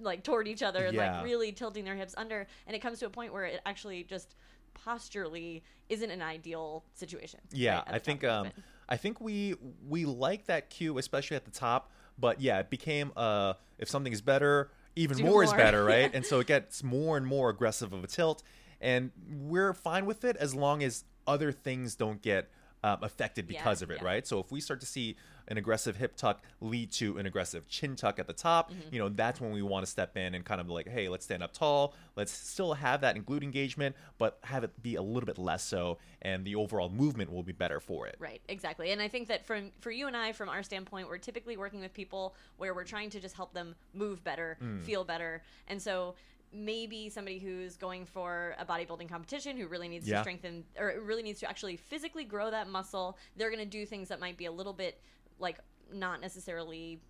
like 0.00 0.22
toward 0.24 0.48
each 0.48 0.62
other 0.62 0.86
and 0.86 0.94
Yeah. 0.96 1.16
like 1.16 1.24
really 1.24 1.52
tilting 1.52 1.84
their 1.84 1.94
hips 1.96 2.14
under. 2.16 2.46
And 2.66 2.74
it 2.76 2.80
comes 2.80 2.98
to 3.00 3.06
a 3.06 3.10
point 3.10 3.32
where 3.32 3.44
it 3.44 3.60
actually 3.66 4.04
just 4.04 4.34
posturally 4.74 5.62
isn't 5.88 6.10
an 6.10 6.22
ideal 6.22 6.84
situation. 6.94 7.40
Yeah, 7.50 7.76
right, 7.76 7.84
I 7.88 7.98
think 7.98 8.24
um. 8.24 8.48
I 8.88 8.96
think 8.96 9.20
we 9.20 9.54
we 9.88 10.04
like 10.04 10.46
that 10.46 10.68
cue, 10.68 10.98
especially 10.98 11.36
at 11.36 11.44
the 11.44 11.50
top. 11.50 11.90
But 12.18 12.40
yeah, 12.40 12.58
it 12.58 12.68
became 12.68 13.10
uh, 13.16 13.54
if 13.78 13.88
something 13.88 14.12
is 14.12 14.20
better, 14.20 14.70
even 14.96 15.16
Do 15.18 15.24
more, 15.24 15.42
is 15.42 15.52
better, 15.52 15.84
right? 15.96 16.10
and 16.14 16.24
so 16.24 16.40
it 16.40 16.46
gets 16.46 16.82
more 16.82 17.16
and 17.16 17.26
more 17.26 17.50
aggressive 17.50 17.92
of 17.92 18.04
a 18.04 18.06
tilt, 18.06 18.42
and 18.80 19.10
we're 19.30 19.72
fine 19.72 20.06
with 20.06 20.24
it 20.24 20.36
as 20.36 20.54
long 20.54 20.82
as 20.82 21.04
other 21.26 21.52
things 21.52 21.94
don't 21.94 22.20
get 22.20 22.50
um, 22.84 22.98
affected 23.02 23.46
Yeah, 23.48 23.58
because 23.58 23.82
of 23.82 23.90
it, 23.90 23.98
yeah. 24.00 24.06
right? 24.06 24.26
So 24.26 24.40
if 24.40 24.50
we 24.50 24.60
start 24.60 24.80
to 24.80 24.86
see 24.86 25.16
an 25.48 25.56
aggressive 25.58 25.96
hip 25.96 26.16
tuck 26.16 26.42
lead 26.60 26.90
to 26.92 27.18
an 27.18 27.26
aggressive 27.26 27.68
chin 27.68 27.96
tuck 27.96 28.18
at 28.18 28.26
the 28.26 28.32
top, 28.32 28.70
Mm-hmm. 28.70 28.94
you 28.94 28.98
know, 29.00 29.08
that's 29.08 29.40
when 29.40 29.52
we 29.52 29.62
want 29.62 29.84
to 29.84 29.90
step 29.90 30.16
in 30.16 30.34
and 30.34 30.44
kind 30.44 30.60
of 30.60 30.68
like, 30.70 30.88
hey, 30.88 31.08
let's 31.08 31.24
stand 31.24 31.42
up 31.42 31.52
tall. 31.52 31.94
Let's 32.16 32.30
still 32.32 32.74
have 32.74 33.00
that 33.02 33.16
in 33.16 33.24
glute 33.24 33.42
engagement, 33.42 33.96
but 34.18 34.38
have 34.44 34.64
it 34.64 34.82
be 34.82 34.96
a 34.96 35.02
little 35.02 35.26
bit 35.26 35.38
less 35.38 35.62
so, 35.64 35.98
and 36.22 36.44
the 36.44 36.54
overall 36.54 36.88
movement 36.88 37.32
will 37.32 37.42
be 37.42 37.52
better 37.52 37.80
for 37.80 38.06
it. 38.06 38.16
Right, 38.18 38.40
exactly. 38.48 38.90
And 38.92 39.00
I 39.02 39.08
think 39.08 39.28
that 39.28 39.44
from 39.46 39.70
for 39.80 39.90
you 39.90 40.06
and 40.06 40.16
I, 40.16 40.32
from 40.32 40.48
our 40.48 40.62
standpoint, 40.62 41.08
we're 41.08 41.18
typically 41.18 41.56
working 41.56 41.80
with 41.80 41.92
people 41.92 42.34
where 42.58 42.74
we're 42.74 42.84
trying 42.84 43.10
to 43.10 43.20
just 43.20 43.34
help 43.34 43.52
them 43.52 43.74
move 43.94 44.22
better, 44.24 44.58
Mm. 44.62 44.82
feel 44.82 45.04
better. 45.04 45.42
And 45.68 45.80
so 45.82 46.14
maybe 46.54 47.08
somebody 47.08 47.38
who's 47.38 47.76
going 47.76 48.04
for 48.04 48.54
a 48.58 48.64
bodybuilding 48.66 49.08
competition 49.08 49.56
who 49.56 49.66
really 49.66 49.88
needs 49.88 50.06
to 50.06 50.20
strengthen 50.20 50.64
or 50.78 50.94
really 51.02 51.22
needs 51.22 51.40
to 51.40 51.48
actually 51.48 51.76
physically 51.76 52.24
grow 52.24 52.50
that 52.50 52.68
muscle, 52.68 53.16
they're 53.36 53.48
going 53.50 53.58
to 53.58 53.64
do 53.64 53.86
things 53.86 54.08
that 54.08 54.20
might 54.20 54.36
be 54.36 54.44
a 54.44 54.52
little 54.52 54.74
bit 54.74 55.00
like 55.42 55.58
not 55.92 56.22
necessarily 56.22 57.00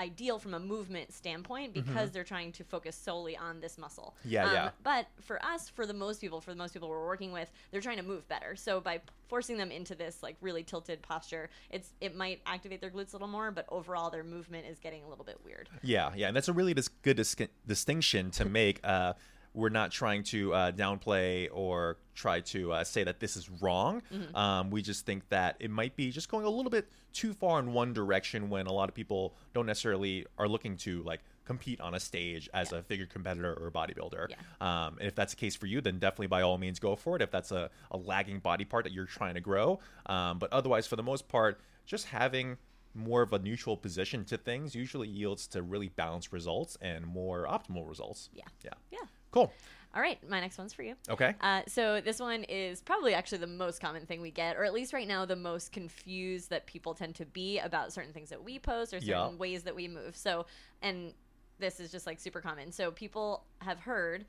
ideal 0.00 0.40
from 0.40 0.54
a 0.54 0.58
movement 0.58 1.12
standpoint 1.12 1.72
because 1.72 2.10
they're 2.10 2.24
trying 2.24 2.50
to 2.50 2.64
focus 2.64 2.96
solely 2.96 3.36
on 3.36 3.60
this 3.60 3.78
muscle. 3.78 4.14
Mm-hmm. 4.20 4.30
Yeah, 4.30 4.52
yeah. 4.52 4.70
But 4.82 5.06
for 5.20 5.40
us, 5.44 5.68
for 5.68 5.86
the 5.86 5.94
most 5.94 6.20
people, 6.20 6.40
for 6.40 6.50
the 6.50 6.56
most 6.56 6.72
people 6.72 6.88
we're 6.88 7.06
working 7.06 7.30
with, 7.30 7.48
they're 7.70 7.80
trying 7.80 7.98
to 7.98 8.02
move 8.02 8.26
better. 8.26 8.56
So 8.56 8.80
by 8.80 8.98
p- 8.98 9.04
forcing 9.28 9.56
them 9.56 9.70
into 9.70 9.94
this 9.94 10.20
like 10.20 10.36
really 10.40 10.64
tilted 10.64 11.00
posture, 11.02 11.48
it's 11.70 11.90
it 12.00 12.16
might 12.16 12.40
activate 12.46 12.80
their 12.80 12.90
glutes 12.90 13.12
a 13.12 13.16
little 13.16 13.28
more, 13.28 13.52
but 13.52 13.66
overall 13.68 14.10
their 14.10 14.24
movement 14.24 14.66
is 14.66 14.80
getting 14.80 15.04
a 15.04 15.08
little 15.08 15.24
bit 15.24 15.38
weird. 15.44 15.68
Yeah, 15.82 16.10
yeah, 16.16 16.26
and 16.28 16.36
that's 16.36 16.48
a 16.48 16.52
really 16.52 16.74
dis- 16.74 16.88
good 16.88 17.16
dis- 17.16 17.36
distinction 17.66 18.32
to 18.32 18.44
make. 18.60 18.80
Uh, 18.82 19.12
we're 19.54 19.68
not 19.68 19.92
trying 19.92 20.24
to 20.24 20.52
uh, 20.52 20.72
downplay 20.72 21.48
or 21.52 21.96
try 22.14 22.40
to 22.40 22.72
uh, 22.72 22.84
say 22.84 23.04
that 23.04 23.20
this 23.20 23.36
is 23.36 23.48
wrong. 23.62 24.02
Mm-hmm. 24.12 24.36
Um, 24.36 24.70
we 24.70 24.82
just 24.82 25.06
think 25.06 25.28
that 25.28 25.56
it 25.60 25.70
might 25.70 25.96
be 25.96 26.10
just 26.10 26.28
going 26.28 26.44
a 26.44 26.50
little 26.50 26.70
bit 26.70 26.90
too 27.12 27.32
far 27.32 27.60
in 27.60 27.72
one 27.72 27.92
direction 27.92 28.50
when 28.50 28.66
a 28.66 28.72
lot 28.72 28.88
of 28.88 28.94
people 28.94 29.34
don't 29.54 29.66
necessarily 29.66 30.26
are 30.38 30.48
looking 30.48 30.76
to 30.78 31.02
like 31.04 31.20
compete 31.44 31.80
on 31.80 31.94
a 31.94 32.00
stage 32.00 32.48
as 32.52 32.72
a 32.72 32.82
figure 32.82 33.06
competitor 33.06 33.54
or 33.54 33.68
a 33.68 33.70
bodybuilder. 33.70 34.28
Yeah. 34.30 34.36
Um, 34.60 34.96
and 34.98 35.06
if 35.06 35.14
that's 35.14 35.34
the 35.34 35.40
case 35.40 35.54
for 35.54 35.66
you, 35.66 35.80
then 35.80 35.98
definitely 35.98 36.28
by 36.28 36.42
all 36.42 36.58
means 36.58 36.78
go 36.78 36.96
for 36.96 37.16
it. 37.16 37.22
If 37.22 37.30
that's 37.30 37.52
a, 37.52 37.70
a 37.90 37.96
lagging 37.96 38.40
body 38.40 38.64
part 38.64 38.84
that 38.84 38.92
you're 38.92 39.04
trying 39.04 39.34
to 39.34 39.40
grow, 39.40 39.78
um, 40.06 40.38
but 40.38 40.52
otherwise, 40.52 40.86
for 40.86 40.96
the 40.96 41.02
most 41.02 41.28
part, 41.28 41.60
just 41.86 42.06
having 42.06 42.56
more 42.94 43.22
of 43.22 43.32
a 43.32 43.38
neutral 43.38 43.76
position 43.76 44.24
to 44.24 44.38
things 44.38 44.74
usually 44.74 45.08
yields 45.08 45.46
to 45.48 45.62
really 45.62 45.88
balanced 45.88 46.32
results 46.32 46.78
and 46.80 47.06
more 47.06 47.46
optimal 47.46 47.88
results. 47.88 48.30
Yeah. 48.32 48.44
Yeah. 48.64 48.70
Yeah. 48.90 48.98
Cool. 49.34 49.52
All 49.94 50.00
right, 50.00 50.18
my 50.28 50.40
next 50.40 50.58
one's 50.58 50.72
for 50.72 50.82
you. 50.82 50.94
Okay. 51.10 51.34
Uh, 51.40 51.62
so 51.68 52.00
this 52.00 52.18
one 52.18 52.44
is 52.44 52.80
probably 52.80 53.14
actually 53.14 53.38
the 53.38 53.46
most 53.46 53.80
common 53.80 54.06
thing 54.06 54.20
we 54.20 54.30
get, 54.30 54.56
or 54.56 54.64
at 54.64 54.72
least 54.72 54.92
right 54.92 55.06
now 55.06 55.24
the 55.24 55.36
most 55.36 55.70
confused 55.72 56.50
that 56.50 56.66
people 56.66 56.94
tend 56.94 57.14
to 57.16 57.26
be 57.26 57.58
about 57.58 57.92
certain 57.92 58.12
things 58.12 58.30
that 58.30 58.42
we 58.42 58.58
post 58.58 58.92
or 58.94 59.00
certain 59.00 59.08
Yeah. 59.08 59.28
ways 59.36 59.64
that 59.64 59.74
we 59.74 59.86
move. 59.86 60.16
So, 60.16 60.46
and 60.82 61.12
this 61.58 61.78
is 61.80 61.92
just 61.92 62.06
like 62.06 62.18
super 62.18 62.40
common. 62.40 62.72
So 62.72 62.90
people 62.90 63.44
have 63.58 63.78
heard 63.80 64.24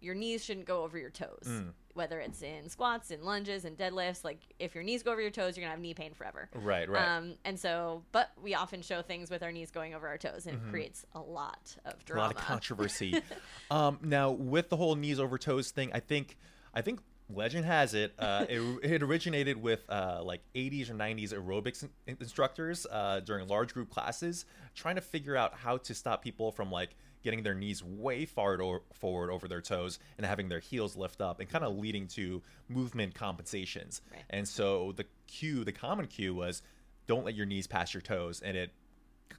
your 0.00 0.14
knees 0.14 0.44
shouldn't 0.44 0.66
go 0.66 0.82
over 0.84 0.96
your 0.98 1.10
toes, 1.10 1.44
Mm. 1.46 1.72
whether 1.94 2.20
it's 2.20 2.42
in 2.42 2.68
squats, 2.68 3.10
in 3.10 3.24
lunges, 3.24 3.64
and 3.64 3.76
deadlifts. 3.76 4.24
Like 4.24 4.38
if 4.58 4.74
your 4.74 4.84
knees 4.84 5.02
go 5.02 5.10
over 5.12 5.20
your 5.20 5.30
toes, 5.30 5.56
you're 5.56 5.62
gonna 5.64 5.72
have 5.72 5.80
knee 5.80 5.94
pain 5.94 6.14
forever. 6.14 6.48
Right, 6.54 6.88
right. 6.88 7.16
Um, 7.16 7.34
and 7.44 7.58
so, 7.58 8.04
but 8.12 8.30
we 8.40 8.54
often 8.54 8.82
show 8.82 9.02
things 9.02 9.30
with 9.30 9.42
our 9.42 9.50
knees 9.52 9.70
going 9.70 9.94
over 9.94 10.06
our 10.06 10.18
toes, 10.18 10.46
and 10.46 10.56
it 10.56 10.70
creates 10.70 11.04
a 11.14 11.20
lot 11.20 11.76
of 11.84 11.98
Mm-hmm. 12.04 12.16
a 12.16 12.20
lot 12.20 12.30
of 12.30 12.36
controversy. 12.36 13.20
um, 13.70 13.98
now, 14.02 14.30
with 14.30 14.68
the 14.68 14.76
whole 14.76 14.94
knees 14.94 15.18
over 15.18 15.38
toes 15.38 15.70
thing, 15.70 15.90
I 15.92 16.00
think, 16.00 16.36
I 16.72 16.82
think 16.82 17.00
legend 17.30 17.64
has 17.66 17.92
it, 17.92 18.14
uh, 18.18 18.46
it, 18.48 18.60
it 18.82 19.02
originated 19.02 19.60
with 19.60 19.84
uh, 19.90 20.20
like 20.22 20.40
80s 20.54 20.88
or 20.90 20.94
90s 20.94 21.34
aerobics 21.34 21.82
in- 22.06 22.16
instructors 22.20 22.86
uh, 22.90 23.20
during 23.20 23.46
large 23.48 23.74
group 23.74 23.90
classes, 23.90 24.44
trying 24.74 24.94
to 24.94 25.00
figure 25.02 25.36
out 25.36 25.54
how 25.54 25.76
to 25.78 25.92
stop 25.94 26.22
people 26.22 26.52
from 26.52 26.70
like 26.70 26.94
getting 27.22 27.42
their 27.42 27.54
knees 27.54 27.82
way 27.82 28.24
far 28.24 28.58
forward 28.94 29.30
over 29.30 29.48
their 29.48 29.60
toes 29.60 29.98
and 30.16 30.26
having 30.26 30.48
their 30.48 30.60
heels 30.60 30.96
lift 30.96 31.20
up 31.20 31.40
and 31.40 31.48
kind 31.48 31.64
of 31.64 31.76
leading 31.76 32.06
to 32.06 32.42
movement 32.68 33.14
compensations. 33.14 34.00
Right. 34.12 34.22
And 34.30 34.46
so 34.46 34.92
the 34.96 35.04
cue, 35.26 35.64
the 35.64 35.72
common 35.72 36.06
cue 36.06 36.34
was 36.34 36.62
don't 37.06 37.24
let 37.24 37.34
your 37.34 37.46
knees 37.46 37.66
pass 37.66 37.94
your 37.94 38.00
toes. 38.00 38.40
And 38.40 38.56
it 38.56 38.70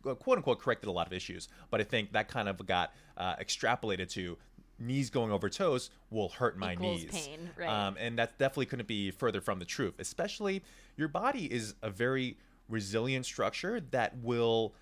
quote 0.01 0.37
unquote 0.37 0.59
corrected 0.59 0.89
a 0.89 0.91
lot 0.91 1.07
of 1.07 1.13
issues. 1.13 1.47
But 1.69 1.81
I 1.81 1.83
think 1.83 2.13
that 2.13 2.27
kind 2.27 2.49
of 2.49 2.65
got 2.65 2.93
uh, 3.17 3.35
extrapolated 3.35 4.09
to 4.11 4.37
knees 4.79 5.09
going 5.09 5.31
over 5.31 5.49
toes 5.49 5.89
will 6.09 6.29
hurt 6.29 6.57
my 6.57 6.73
Equals 6.73 7.01
knees. 7.01 7.27
pain, 7.27 7.49
right. 7.57 7.69
Um, 7.69 7.97
and 7.99 8.17
that 8.17 8.37
definitely 8.37 8.67
couldn't 8.67 8.87
be 8.87 9.11
further 9.11 9.41
from 9.41 9.59
the 9.59 9.65
truth. 9.65 9.95
Especially 9.99 10.63
your 10.95 11.07
body 11.07 11.51
is 11.51 11.75
a 11.81 11.89
very 11.89 12.37
resilient 12.69 13.25
structure 13.25 13.81
that 13.91 14.17
will 14.19 14.73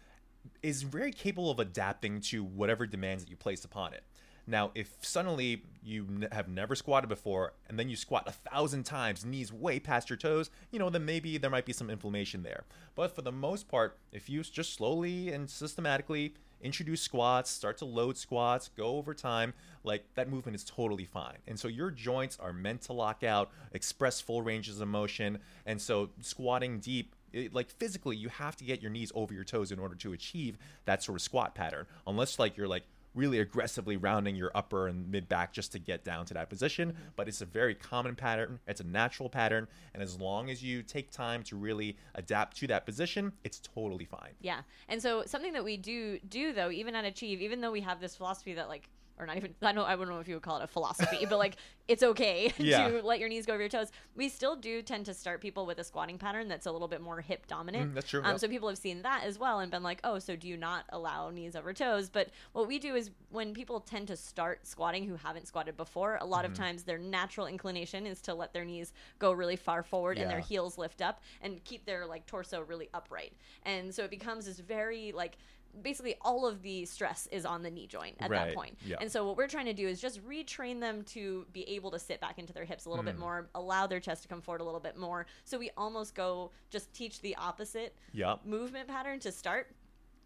is 0.61 0.83
very 0.83 1.11
capable 1.11 1.51
of 1.51 1.59
adapting 1.59 2.21
to 2.21 2.43
whatever 2.43 2.85
demands 2.85 3.23
that 3.23 3.29
you 3.29 3.35
place 3.35 3.63
upon 3.65 3.93
it. 3.93 4.03
Now, 4.49 4.71
if 4.75 4.95
suddenly 5.01 5.63
you 5.83 6.07
n- 6.09 6.29
have 6.31 6.47
never 6.47 6.73
squatted 6.73 7.09
before 7.09 7.53
and 7.67 7.77
then 7.77 7.89
you 7.89 7.97
squat 7.97 8.23
a 8.27 8.31
thousand 8.31 8.85
times, 8.85 9.25
knees 9.25 9.51
way 9.51 9.77
past 9.77 10.09
your 10.09 10.15
toes, 10.15 10.49
you 10.71 10.79
know, 10.79 10.89
then 10.89 11.03
maybe 11.03 11.37
there 11.37 11.49
might 11.49 11.65
be 11.65 11.73
some 11.73 11.89
inflammation 11.89 12.43
there. 12.43 12.63
But 12.95 13.13
for 13.13 13.21
the 13.21 13.31
most 13.31 13.67
part, 13.67 13.97
if 14.13 14.29
you 14.29 14.41
just 14.43 14.73
slowly 14.73 15.33
and 15.33 15.49
systematically 15.49 16.33
introduce 16.61 17.01
squats, 17.01 17.51
start 17.51 17.77
to 17.77 17.85
load 17.85 18.17
squats, 18.17 18.69
go 18.69 18.95
over 18.97 19.13
time, 19.13 19.53
like 19.83 20.05
that 20.15 20.29
movement 20.29 20.55
is 20.55 20.63
totally 20.63 21.05
fine. 21.05 21.37
And 21.45 21.59
so 21.59 21.67
your 21.67 21.91
joints 21.91 22.37
are 22.39 22.53
meant 22.53 22.81
to 22.83 22.93
lock 22.93 23.23
out, 23.23 23.51
express 23.73 24.21
full 24.21 24.41
ranges 24.41 24.79
of 24.79 24.87
motion. 24.87 25.39
And 25.65 25.81
so 25.81 26.09
squatting 26.21 26.79
deep 26.79 27.15
it, 27.33 27.53
like 27.53 27.69
physically 27.71 28.15
you 28.15 28.29
have 28.29 28.55
to 28.57 28.63
get 28.63 28.81
your 28.81 28.91
knees 28.91 29.11
over 29.15 29.33
your 29.33 29.43
toes 29.43 29.71
in 29.71 29.79
order 29.79 29.95
to 29.95 30.13
achieve 30.13 30.57
that 30.85 31.03
sort 31.03 31.17
of 31.17 31.21
squat 31.21 31.55
pattern 31.55 31.85
unless 32.05 32.39
like 32.39 32.57
you're 32.57 32.67
like 32.67 32.83
really 33.17 33.39
aggressively 33.39 33.97
rounding 33.97 34.35
your 34.35 34.51
upper 34.53 34.87
and 34.87 35.09
mid 35.11 35.27
back 35.27 35.51
just 35.51 35.71
to 35.71 35.79
get 35.79 36.05
down 36.05 36.25
to 36.27 36.35
that 36.35 36.49
position. 36.49 36.95
But 37.15 37.27
it's 37.27 37.41
a 37.41 37.45
very 37.45 37.73
common 37.73 38.15
pattern. 38.15 38.59
It's 38.67 38.79
a 38.79 38.85
natural 38.85 39.27
pattern. 39.27 39.67
And 39.93 40.03
as 40.03 40.19
long 40.19 40.49
as 40.49 40.63
you 40.63 40.83
take 40.83 41.09
time 41.09 41.43
to 41.43 41.55
really 41.55 41.97
adapt 42.15 42.57
to 42.57 42.67
that 42.67 42.85
position 42.85 43.33
it's 43.43 43.59
totally 43.59 44.05
fine. 44.05 44.31
Yeah. 44.41 44.59
And 44.87 45.01
so 45.01 45.23
something 45.25 45.53
that 45.53 45.63
we 45.63 45.77
do 45.77 46.19
do 46.29 46.53
though, 46.53 46.69
even 46.69 46.95
at 46.95 47.05
Achieve, 47.05 47.41
even 47.41 47.61
though 47.61 47.71
we 47.71 47.81
have 47.81 47.99
this 47.99 48.15
philosophy 48.15 48.53
that 48.53 48.67
like 48.67 48.87
or 49.19 49.25
not 49.25 49.37
even 49.37 49.55
I 49.61 49.71
don't 49.71 49.85
I 49.85 49.95
don't 49.95 50.07
know 50.09 50.19
if 50.19 50.27
you 50.27 50.35
would 50.35 50.43
call 50.43 50.57
it 50.57 50.63
a 50.63 50.67
philosophy, 50.67 51.25
but 51.29 51.37
like 51.37 51.55
it's 51.87 52.03
okay 52.03 52.51
Yeah. 52.57 52.89
to 52.89 53.01
let 53.01 53.19
your 53.19 53.29
knees 53.29 53.45
go 53.45 53.53
over 53.53 53.61
your 53.61 53.69
toes. 53.69 53.91
We 54.15 54.27
still 54.29 54.55
do 54.55 54.81
tend 54.81 55.05
to 55.05 55.13
start 55.13 55.41
people 55.41 55.65
with 55.65 55.79
a 55.79 55.83
squatting 55.83 56.17
pattern 56.17 56.47
that's 56.47 56.65
a 56.65 56.71
little 56.71 56.87
bit 56.87 57.01
more 57.01 57.21
hip 57.21 57.47
dominant. 57.47 57.91
Mm, 57.91 57.95
that's 57.95 58.09
true, 58.09 58.21
Um, 58.23 58.31
yep. 58.31 58.39
So 58.39 58.47
people 58.47 58.67
have 58.69 58.77
seen 58.77 59.01
that 59.03 59.23
as 59.23 59.39
well 59.39 59.59
and 59.59 59.71
been 59.71 59.83
like, 59.83 59.99
oh, 60.03 60.19
so 60.19 60.35
do 60.35 60.47
you 60.47 60.57
not 60.57 60.85
allow 60.89 61.29
knees 61.29 61.55
over 61.55 61.73
toes? 61.73 62.09
But 62.09 62.29
what 62.53 62.67
we 62.67 62.77
do 62.77 62.95
is 62.95 63.11
when 63.29 63.53
people 63.53 63.79
tend 63.79 64.07
to 64.09 64.17
start 64.17 64.67
squatting 64.67 65.05
who 65.07 65.15
haven't 65.15 65.47
squatted 65.47 65.77
before, 65.77 66.17
a 66.19 66.25
lot 66.25 66.43
Mm-hmm. 66.43 66.51
of 66.51 66.57
times 66.57 66.83
their 66.83 66.97
natural 66.99 67.47
inclination 67.47 68.05
is 68.05 68.21
to 68.23 68.33
let 68.33 68.53
their 68.53 68.65
knees 68.65 68.93
go 69.17 69.31
really 69.31 69.55
far 69.55 69.81
forward 69.81 70.17
and 70.17 70.29
their 70.29 70.39
heels 70.39 70.77
lift 70.77 71.01
up 71.01 71.21
and 71.41 71.63
keep 71.63 71.85
their 71.85 72.05
like 72.05 72.25
torso 72.25 72.61
really 72.61 72.89
upright. 72.93 73.33
And 73.63 73.93
so 73.95 74.03
it 74.03 74.11
becomes 74.11 74.45
this 74.45 74.59
very 74.59 75.11
like 75.13 75.37
basically 75.81 76.15
all 76.21 76.45
of 76.47 76.61
the 76.61 76.85
stress 76.85 77.27
is 77.31 77.45
on 77.45 77.63
the 77.63 77.69
knee 77.69 77.87
joint 77.87 78.15
at 78.19 78.29
that 78.29 78.53
point. 78.55 78.77
yeah. 78.85 78.97
And 78.99 79.11
so 79.11 79.25
what 79.25 79.37
we're 79.37 79.47
trying 79.47 79.65
to 79.65 79.73
do 79.73 79.87
is 79.87 79.99
just 80.01 80.25
retrain 80.27 80.79
them 80.79 81.03
to 81.05 81.45
be 81.53 81.67
able 81.69 81.91
to 81.91 81.99
sit 81.99 82.19
back 82.21 82.39
into 82.39 82.53
their 82.53 82.65
hips 82.65 82.85
a 82.85 82.89
little 82.89 83.03
Hmm. 83.03 83.07
bit 83.09 83.19
more, 83.19 83.49
allow 83.55 83.87
their 83.87 83.99
chest 83.99 84.21
to 84.23 84.27
come 84.27 84.41
forward 84.41 84.61
a 84.61 84.63
little 84.63 84.79
bit 84.79 84.97
more. 84.97 85.25
So 85.43 85.57
we 85.57 85.69
almost 85.77 86.15
go 86.15 86.51
just 86.69 86.93
teach 86.93 87.21
the 87.21 87.35
opposite 87.35 87.95
Yep. 88.13 88.45
movement 88.45 88.87
pattern 88.87 89.19
to 89.21 89.31
start. 89.31 89.71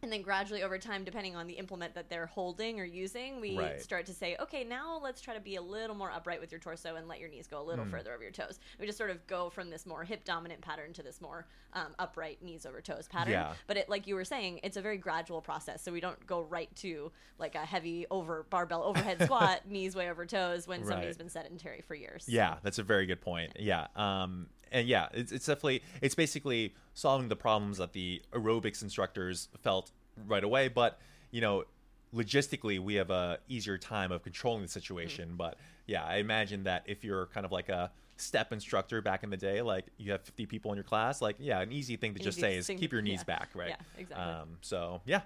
And 0.04 0.12
then 0.12 0.24
gradually 0.24 0.64
over 0.64 0.80
time, 0.80 1.04
depending 1.04 1.36
on 1.36 1.46
the 1.46 1.54
implement 1.54 1.94
that 1.94 2.10
they're 2.10 2.26
holding 2.26 2.80
or 2.80 2.84
using, 2.84 3.40
we 3.40 3.56
Right. 3.58 3.80
start 3.80 4.08
to 4.08 4.14
say, 4.16 4.36
okay, 4.40 4.64
now 4.64 5.00
let's 5.02 5.22
try 5.22 5.36
to 5.36 5.40
be 5.40 5.58
a 5.58 5.62
little 5.62 5.96
more 5.96 6.10
upright 6.10 6.42
with 6.42 6.52
your 6.52 6.60
torso 6.60 6.96
and 6.96 7.08
let 7.08 7.20
your 7.20 7.30
knees 7.30 7.46
go 7.46 7.62
a 7.62 7.64
little 7.64 7.86
further 7.86 8.12
over 8.12 8.24
your 8.24 8.32
toes. 8.32 8.60
We 8.80 8.88
just 8.88 8.98
sort 8.98 9.12
of 9.12 9.26
go 9.28 9.52
from 9.52 9.70
this 9.70 9.86
more 9.86 10.04
hip 10.04 10.24
dominant 10.26 10.62
pattern 10.62 10.92
to 10.94 11.04
this 11.04 11.22
more 11.22 11.46
um, 11.74 11.94
upright 12.00 12.42
knees 12.42 12.66
over 12.66 12.82
toes 12.82 13.08
pattern. 13.08 13.34
Yeah. 13.34 13.54
But 13.68 13.78
it, 13.78 13.90
like 13.90 14.08
you 14.08 14.16
were 14.16 14.26
saying, 14.26 14.62
it's 14.64 14.76
a 14.76 14.82
very 14.82 14.98
gradual 14.98 15.40
process. 15.40 15.84
So 15.84 15.92
we 15.92 16.00
don't 16.00 16.26
go 16.26 16.42
right 16.42 16.74
to 16.78 17.12
like 17.38 17.54
a 17.54 17.60
heavy 17.64 18.08
over 18.10 18.44
barbell 18.50 18.82
overhead 18.84 19.22
squat, 19.26 19.68
knees 19.70 19.96
way 19.96 20.10
over 20.10 20.26
toes 20.26 20.68
when 20.68 20.80
somebody's 20.84 21.10
Right. 21.10 21.18
been 21.20 21.30
sedentary 21.30 21.82
for 21.82 21.94
years. 21.94 22.26
Yeah, 22.28 22.58
that's 22.64 22.80
a 22.80 22.84
very 22.84 23.06
good 23.06 23.22
point. 23.22 23.54
Yeah. 23.60 23.86
Um, 23.96 24.48
and 24.72 24.88
yeah, 24.88 25.08
it's, 25.14 25.32
it's 25.32 25.46
definitely, 25.46 25.84
it's 26.02 26.16
basically 26.16 26.74
solving 26.94 27.30
the 27.30 27.36
problems 27.36 27.78
that 27.78 27.94
the 27.94 28.22
aerobics 28.34 28.82
instructors 28.82 29.50
felt 29.62 29.92
right 30.28 30.44
away. 30.44 30.68
But, 30.68 31.00
you 31.32 31.42
know, 31.42 31.66
logistically, 32.14 32.80
we 32.80 32.96
have 32.96 33.10
a 33.10 33.40
easier 33.48 33.78
time 33.78 34.12
of 34.12 34.24
controlling 34.24 34.62
the 34.62 34.68
situation. 34.68 35.30
Mm-hmm. 35.30 35.38
But 35.38 35.58
yeah, 35.88 36.04
I 36.04 36.18
imagine 36.18 36.64
that 36.64 36.84
if 36.86 37.04
you're 37.04 37.28
kind 37.28 37.46
of 37.46 37.52
like 37.52 37.70
a 37.70 37.92
step 38.18 38.54
instructor 38.54 39.02
back 39.02 39.24
in 39.24 39.30
the 39.30 39.38
day, 39.38 39.62
like 39.62 39.86
you 39.98 40.12
have 40.12 40.22
50 40.22 40.46
people 40.46 40.72
in 40.72 40.78
your 40.78 40.84
class, 40.84 41.22
like, 41.22 41.36
yeah, 41.40 41.60
an 41.60 41.72
easy 41.72 41.96
thing 41.98 42.14
to 42.14 42.20
just 42.20 42.38
Easy 42.38 42.48
say 42.48 42.58
is 42.58 42.68
thing- 42.68 42.78
keep 42.78 42.92
your 42.92 43.02
knees 43.02 43.20
yeah. 43.28 43.38
back, 43.38 43.50
right? 43.54 43.70
Yeah, 43.70 43.76
exactly. 43.98 44.26
Um, 44.26 44.58
so 44.62 45.02
yeah. 45.06 45.22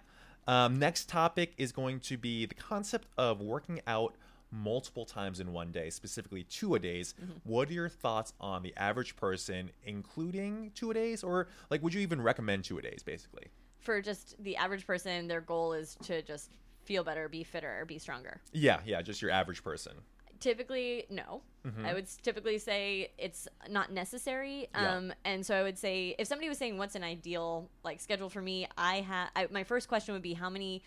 Um, 0.47 0.77
next 0.77 1.09
topic 1.09 1.53
is 1.57 1.71
going 1.71 1.99
to 2.01 2.17
be 2.17 2.45
the 2.45 2.53
concept 2.53 3.07
of 3.17 3.41
working 3.41 3.81
out 3.87 4.15
multiple 4.51 5.05
times 5.05 5.39
in 5.39 5.51
one 5.53 5.71
day, 5.71 5.89
specifically 5.89 6.43
two 6.43 6.75
a 6.75 6.79
days. 6.79 7.13
Mm-hmm. 7.21 7.31
What 7.43 7.69
are 7.69 7.73
your 7.73 7.89
thoughts 7.89 8.33
on 8.39 8.63
the 8.63 8.73
average 8.77 9.15
person, 9.15 9.71
including 9.83 10.71
two 10.75 10.91
a 10.91 10.93
days, 10.93 11.23
or 11.23 11.47
like 11.69 11.81
would 11.83 11.93
you 11.93 12.01
even 12.01 12.21
recommend 12.21 12.63
two 12.63 12.77
a 12.77 12.81
days, 12.81 13.03
basically? 13.03 13.47
For 13.79 14.01
just 14.01 14.35
the 14.41 14.55
average 14.55 14.87
person, 14.87 15.27
their 15.27 15.41
goal 15.41 15.73
is 15.73 15.95
to 16.03 16.21
just 16.21 16.51
feel 16.83 17.03
better, 17.03 17.27
be 17.29 17.43
fitter, 17.43 17.83
be 17.87 17.97
stronger. 17.99 18.41
Yeah, 18.53 18.79
yeah, 18.85 19.01
just 19.01 19.21
your 19.21 19.31
average 19.31 19.63
person. 19.63 19.93
typically 20.39 21.05
no 21.09 21.41
i 21.85 21.93
would 21.93 22.05
typically 22.21 22.57
say 22.59 23.09
it's 23.17 23.47
not 23.69 23.91
necessary 23.91 24.67
Yeah. 24.75 24.95
um 24.97 25.13
and 25.23 25.43
so 25.45 25.55
i 25.55 25.63
would 25.63 25.77
say 25.79 26.13
if 26.19 26.27
somebody 26.27 26.49
was 26.49 26.57
saying 26.59 26.77
what's 26.77 26.93
an 26.95 27.03
ideal 27.03 27.69
like 27.83 27.99
schedule 28.01 28.29
for 28.29 28.41
me 28.41 28.67
i 28.77 28.95
have 28.97 29.49
my 29.51 29.63
first 29.63 29.87
question 29.87 30.13
would 30.13 30.21
be 30.21 30.33
how 30.33 30.49
many 30.49 30.83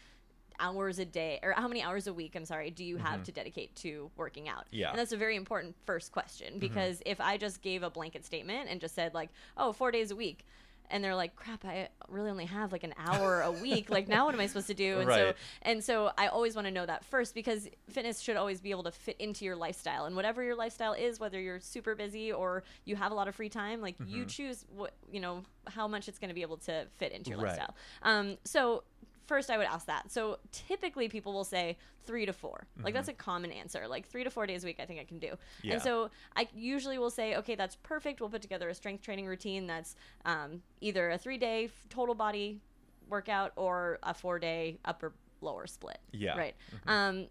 hours 0.61 0.99
a 0.99 1.05
day 1.05 1.39
or 1.43 1.53
how 1.53 1.69
many 1.69 1.83
hours 1.83 2.07
a 2.07 2.13
week 2.13 2.35
i'm 2.37 2.45
sorry 2.45 2.71
do 2.71 2.85
you 2.85 2.97
have 2.97 3.23
to 3.23 3.33
dedicate 3.33 3.75
to 3.77 4.11
working 4.17 4.49
out 4.49 4.67
Yeah. 4.71 4.91
and 4.91 4.99
that's 4.99 5.13
a 5.13 5.17
very 5.17 5.37
important 5.37 5.75
first 5.87 6.13
question 6.13 6.59
because 6.59 7.03
if 7.07 7.21
i 7.21 7.37
just 7.37 7.63
gave 7.63 7.83
a 7.83 7.91
blanket 7.91 8.25
statement 8.25 8.69
and 8.71 8.81
just 8.81 8.95
said 8.95 9.15
like 9.15 9.31
oh 9.57 9.73
four 9.73 9.91
days 9.91 10.11
a 10.11 10.17
week 10.17 10.45
and 10.91 11.05
they're 11.05 11.15
like 11.15 11.37
crap 11.37 11.65
i 11.67 11.89
really 12.09 12.31
only 12.31 12.47
have 12.47 12.73
like 12.73 12.83
an 12.83 12.95
hour 12.97 13.43
a 13.43 13.53
week 13.61 13.91
like 13.91 14.09
now 14.09 14.25
what 14.25 14.35
am 14.35 14.41
i 14.41 14.47
supposed 14.47 14.67
to 14.69 14.75
do 14.75 14.99
and 15.01 15.11
so 15.11 15.17
Right. 15.27 15.37
and 15.63 15.85
so 15.85 16.11
I 16.17 16.29
always 16.29 16.55
want 16.57 16.67
to 16.67 16.71
know 16.73 16.87
that 16.87 17.05
first 17.05 17.35
because 17.35 17.69
fitness 17.91 18.21
should 18.21 18.37
always 18.37 18.61
be 18.61 18.71
able 18.71 18.83
to 18.85 18.91
fit 18.91 19.17
into 19.21 19.45
your 19.45 19.55
lifestyle. 19.57 20.07
And 20.07 20.17
whatever 20.17 20.43
your 20.43 20.55
lifestyle 20.57 20.95
is, 20.95 21.21
whether 21.21 21.39
you're 21.41 21.61
super 21.61 21.95
busy 21.95 22.33
or 22.33 22.63
you 22.85 22.97
have 22.97 23.13
a 23.13 23.15
lot 23.15 23.29
of 23.29 23.35
free 23.35 23.49
time, 23.49 23.81
like 23.81 23.97
you 24.07 24.23
Mm-hmm. 24.23 24.29
choose 24.29 24.65
what, 24.75 24.95
you 25.13 25.21
know, 25.21 25.45
how 25.67 25.87
much 25.87 26.09
it's 26.09 26.19
going 26.19 26.29
to 26.31 26.35
be 26.35 26.43
able 26.43 26.57
to 26.59 26.87
fit 26.97 27.13
into 27.13 27.31
your 27.31 27.39
Right. 27.39 27.47
lifestyle. 27.49 27.75
Um, 28.03 28.37
so 28.45 28.83
first 29.29 29.51
I 29.51 29.59
would 29.59 29.67
ask 29.67 29.87
that. 29.87 30.11
So 30.11 30.39
typically 30.51 31.09
people 31.09 31.33
will 31.33 31.45
say 31.45 31.77
three 32.05 32.27
to 32.27 32.33
4 32.33 32.67
Like 32.83 32.95
that's 32.95 33.09
a 33.09 33.13
common 33.13 33.53
answer. 33.53 33.87
Like 33.87 34.09
three 34.09 34.25
to 34.25 34.31
four 34.31 34.47
days 34.47 34.65
a 34.65 34.67
week, 34.67 34.79
I 34.81 34.87
think 34.87 34.99
I 34.99 35.05
can 35.05 35.19
do. 35.19 35.29
Mm-hmm. 35.29 35.67
Yeah. 35.67 35.75
And 35.75 35.83
so 35.83 36.11
I 36.35 36.49
usually 36.55 36.99
will 36.99 37.11
say, 37.11 37.37
okay, 37.37 37.55
that's 37.55 37.77
perfect. 37.77 38.21
We'll 38.21 38.31
put 38.31 38.43
together 38.43 38.69
a 38.69 38.75
strength 38.75 39.05
training 39.05 39.27
routine 39.27 39.67
that's 39.67 39.95
um, 40.25 40.63
either 40.81 41.11
a 41.11 41.19
three 41.19 41.39
day 41.39 41.69
total 41.91 42.15
body 42.15 42.61
workout 43.09 43.53
or 43.57 43.99
a 44.03 44.15
four 44.15 44.39
day 44.39 44.79
upper 44.85 45.13
lower 45.41 45.67
split. 45.67 45.99
Yeah. 46.13 46.37
Right. 46.37 46.55
Um, 46.87 47.27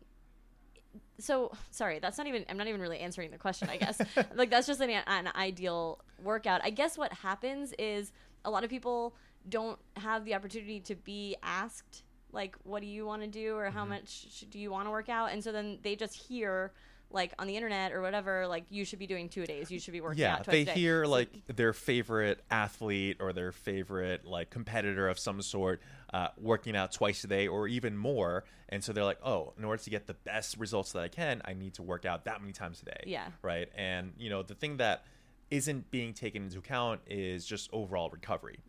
so 1.20 1.52
sorry, 1.72 2.00
that's 2.00 2.18
not 2.18 2.28
even. 2.28 2.46
I'm 2.50 2.58
not 2.58 2.68
even 2.68 2.80
really 2.80 3.00
answering 3.00 3.32
the 3.32 3.38
question. 3.38 3.70
I 3.70 3.78
guess 3.78 4.00
like 4.36 4.50
that's 4.50 4.68
just 4.68 4.82
an, 4.82 4.90
an 4.90 5.30
ideal 5.36 6.00
workout. 6.24 6.62
I 6.64 6.70
guess 6.70 6.98
what 6.98 7.12
happens 7.12 7.74
is 7.80 8.12
a 8.46 8.52
lot 8.52 8.64
of 8.64 8.70
people 8.70 9.16
don't 9.50 9.80
have 9.96 10.26
the 10.26 10.36
opportunity 10.36 10.80
to 10.82 10.96
be 10.96 11.36
asked 11.44 12.04
like, 12.32 12.56
"What 12.64 12.82
do 12.82 12.88
you 12.88 13.06
want 13.06 13.22
to 13.22 13.28
do?" 13.28 13.56
or 13.56 13.70
"How 13.70 13.86
much 13.86 14.46
do 14.50 14.60
you 14.60 14.72
want 14.72 14.88
to 14.88 14.92
work 14.92 15.10
out?" 15.10 15.32
And 15.32 15.44
so 15.44 15.52
then 15.52 15.80
they 15.82 15.96
just 15.96 16.16
hear 16.16 16.72
like 17.10 17.34
on 17.40 17.48
the 17.48 17.56
internet 17.56 17.94
or 17.94 18.02
whatever, 18.02 18.46
like 18.48 18.66
you 18.70 18.84
should 18.84 19.00
be 19.00 19.08
doing 19.08 19.30
two 19.30 19.44
a 19.44 19.46
days. 19.46 19.72
You 19.72 19.80
should 19.80 19.94
be 19.94 20.02
working 20.02 20.20
yeah 20.24 20.34
out 20.34 20.44
twice 20.44 20.54
they 20.54 20.62
a 20.64 20.66
day. 20.66 20.72
hear 20.74 21.06
like 21.06 21.30
their 21.48 21.72
favorite 21.72 22.44
athlete 22.52 23.18
or 23.22 23.32
their 23.32 23.54
favorite 23.54 24.26
like 24.26 24.50
competitor 24.50 25.08
of 25.08 25.18
some 25.18 25.42
sort 25.42 25.82
uh, 26.14 26.28
working 26.38 26.76
out 26.76 26.92
twice 26.92 27.24
a 27.24 27.28
day 27.28 27.48
or 27.48 27.66
even 27.70 27.96
more 27.98 28.44
and 28.68 28.84
so 28.84 28.92
they're 28.92 29.06
like 29.06 29.20
oh 29.26 29.54
in 29.58 29.64
order 29.64 29.82
to 29.82 29.90
get 29.90 30.06
the 30.08 30.14
best 30.16 30.58
results 30.58 30.92
that 30.92 31.02
i 31.02 31.08
can 31.08 31.42
i 31.46 31.54
need 31.54 31.74
to 31.76 31.82
work 31.82 32.04
out 32.04 32.26
that 32.26 32.42
many 32.42 32.52
times 32.52 32.82
a 32.82 32.86
day 32.86 33.04
Yeah. 33.06 33.28
right 33.42 33.70
and 33.78 34.12
you 34.18 34.30
know 34.30 34.44
the 34.44 34.56
thing 34.56 34.76
that 34.78 35.06
isn't 35.50 35.90
being 35.92 36.14
taken 36.14 36.44
into 36.44 36.60
account 36.60 37.00
is 37.08 37.46
just 37.46 37.70
overall 37.72 38.10
recovery 38.10 38.60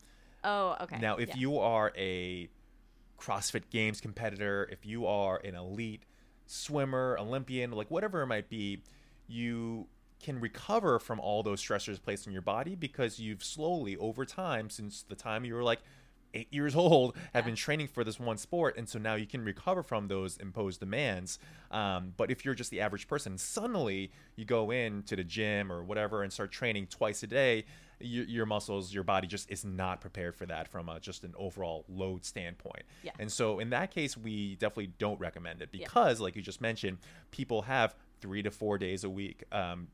oh, 0.44 0.76
okay. 0.82 0.98
now, 0.98 1.16
if 1.16 1.30
yeah. 1.30 1.36
you 1.36 1.58
are 1.58 1.92
a 1.96 2.48
CrossFit 3.18 3.70
Games 3.70 4.00
competitor, 4.00 4.68
if 4.70 4.86
you 4.86 5.06
are 5.06 5.38
an 5.44 5.54
elite 5.54 6.02
swimmer, 6.46 7.16
Olympian, 7.18 7.72
like 7.72 7.90
whatever 7.90 8.22
it 8.22 8.26
might 8.26 8.48
be, 8.48 8.82
you 9.26 9.86
can 10.20 10.40
recover 10.40 10.98
from 10.98 11.20
all 11.20 11.42
those 11.42 11.62
stressors 11.62 12.02
placed 12.02 12.26
on 12.26 12.32
your 12.32 12.42
body 12.42 12.74
because 12.74 13.18
you've 13.18 13.44
slowly 13.44 13.96
over 13.96 14.24
time 14.24 14.68
since 14.68 15.02
the 15.02 15.14
time 15.14 15.44
you 15.44 15.54
were 15.54 15.62
like 15.62 15.80
eight 16.34 16.52
years 16.52 16.74
old 16.76 17.16
have 17.34 17.44
been 17.44 17.54
training 17.54 17.86
for 17.86 18.04
this 18.04 18.18
one 18.18 18.36
sport 18.36 18.76
and 18.76 18.88
so 18.88 18.98
now 18.98 19.14
you 19.14 19.26
can 19.26 19.44
recover 19.44 19.82
from 19.82 20.08
those 20.08 20.36
imposed 20.38 20.80
demands 20.80 21.38
um, 21.70 22.12
but 22.16 22.30
if 22.30 22.44
you're 22.44 22.54
just 22.54 22.70
the 22.70 22.80
average 22.80 23.06
person 23.06 23.38
suddenly 23.38 24.10
you 24.36 24.44
go 24.44 24.70
in 24.70 25.02
to 25.04 25.14
the 25.14 25.24
gym 25.24 25.70
or 25.70 25.84
whatever 25.84 26.22
and 26.22 26.32
start 26.32 26.50
training 26.50 26.86
twice 26.86 27.22
a 27.22 27.26
day 27.26 27.64
your, 28.00 28.24
your 28.26 28.46
muscles 28.46 28.92
your 28.94 29.02
body 29.02 29.26
just 29.26 29.50
is 29.50 29.64
not 29.64 30.00
prepared 30.00 30.34
for 30.36 30.46
that 30.46 30.68
from 30.68 30.88
a, 30.88 31.00
just 31.00 31.24
an 31.24 31.34
overall 31.36 31.84
load 31.88 32.24
standpoint 32.24 32.82
Yeah. 33.02 33.12
and 33.18 33.30
so 33.30 33.58
in 33.58 33.70
that 33.70 33.90
case 33.90 34.16
we 34.16 34.54
definitely 34.56 34.92
don't 34.98 35.18
recommend 35.18 35.62
it 35.62 35.70
because 35.72 36.20
like 36.20 36.36
you 36.36 36.42
just 36.42 36.60
mentioned 36.60 36.98
people 37.30 37.62
have 37.62 37.94
three 38.20 38.42
to 38.42 38.50
four 38.50 38.78
days 38.78 39.04
a 39.04 39.10
week 39.10 39.44
um, 39.52 39.88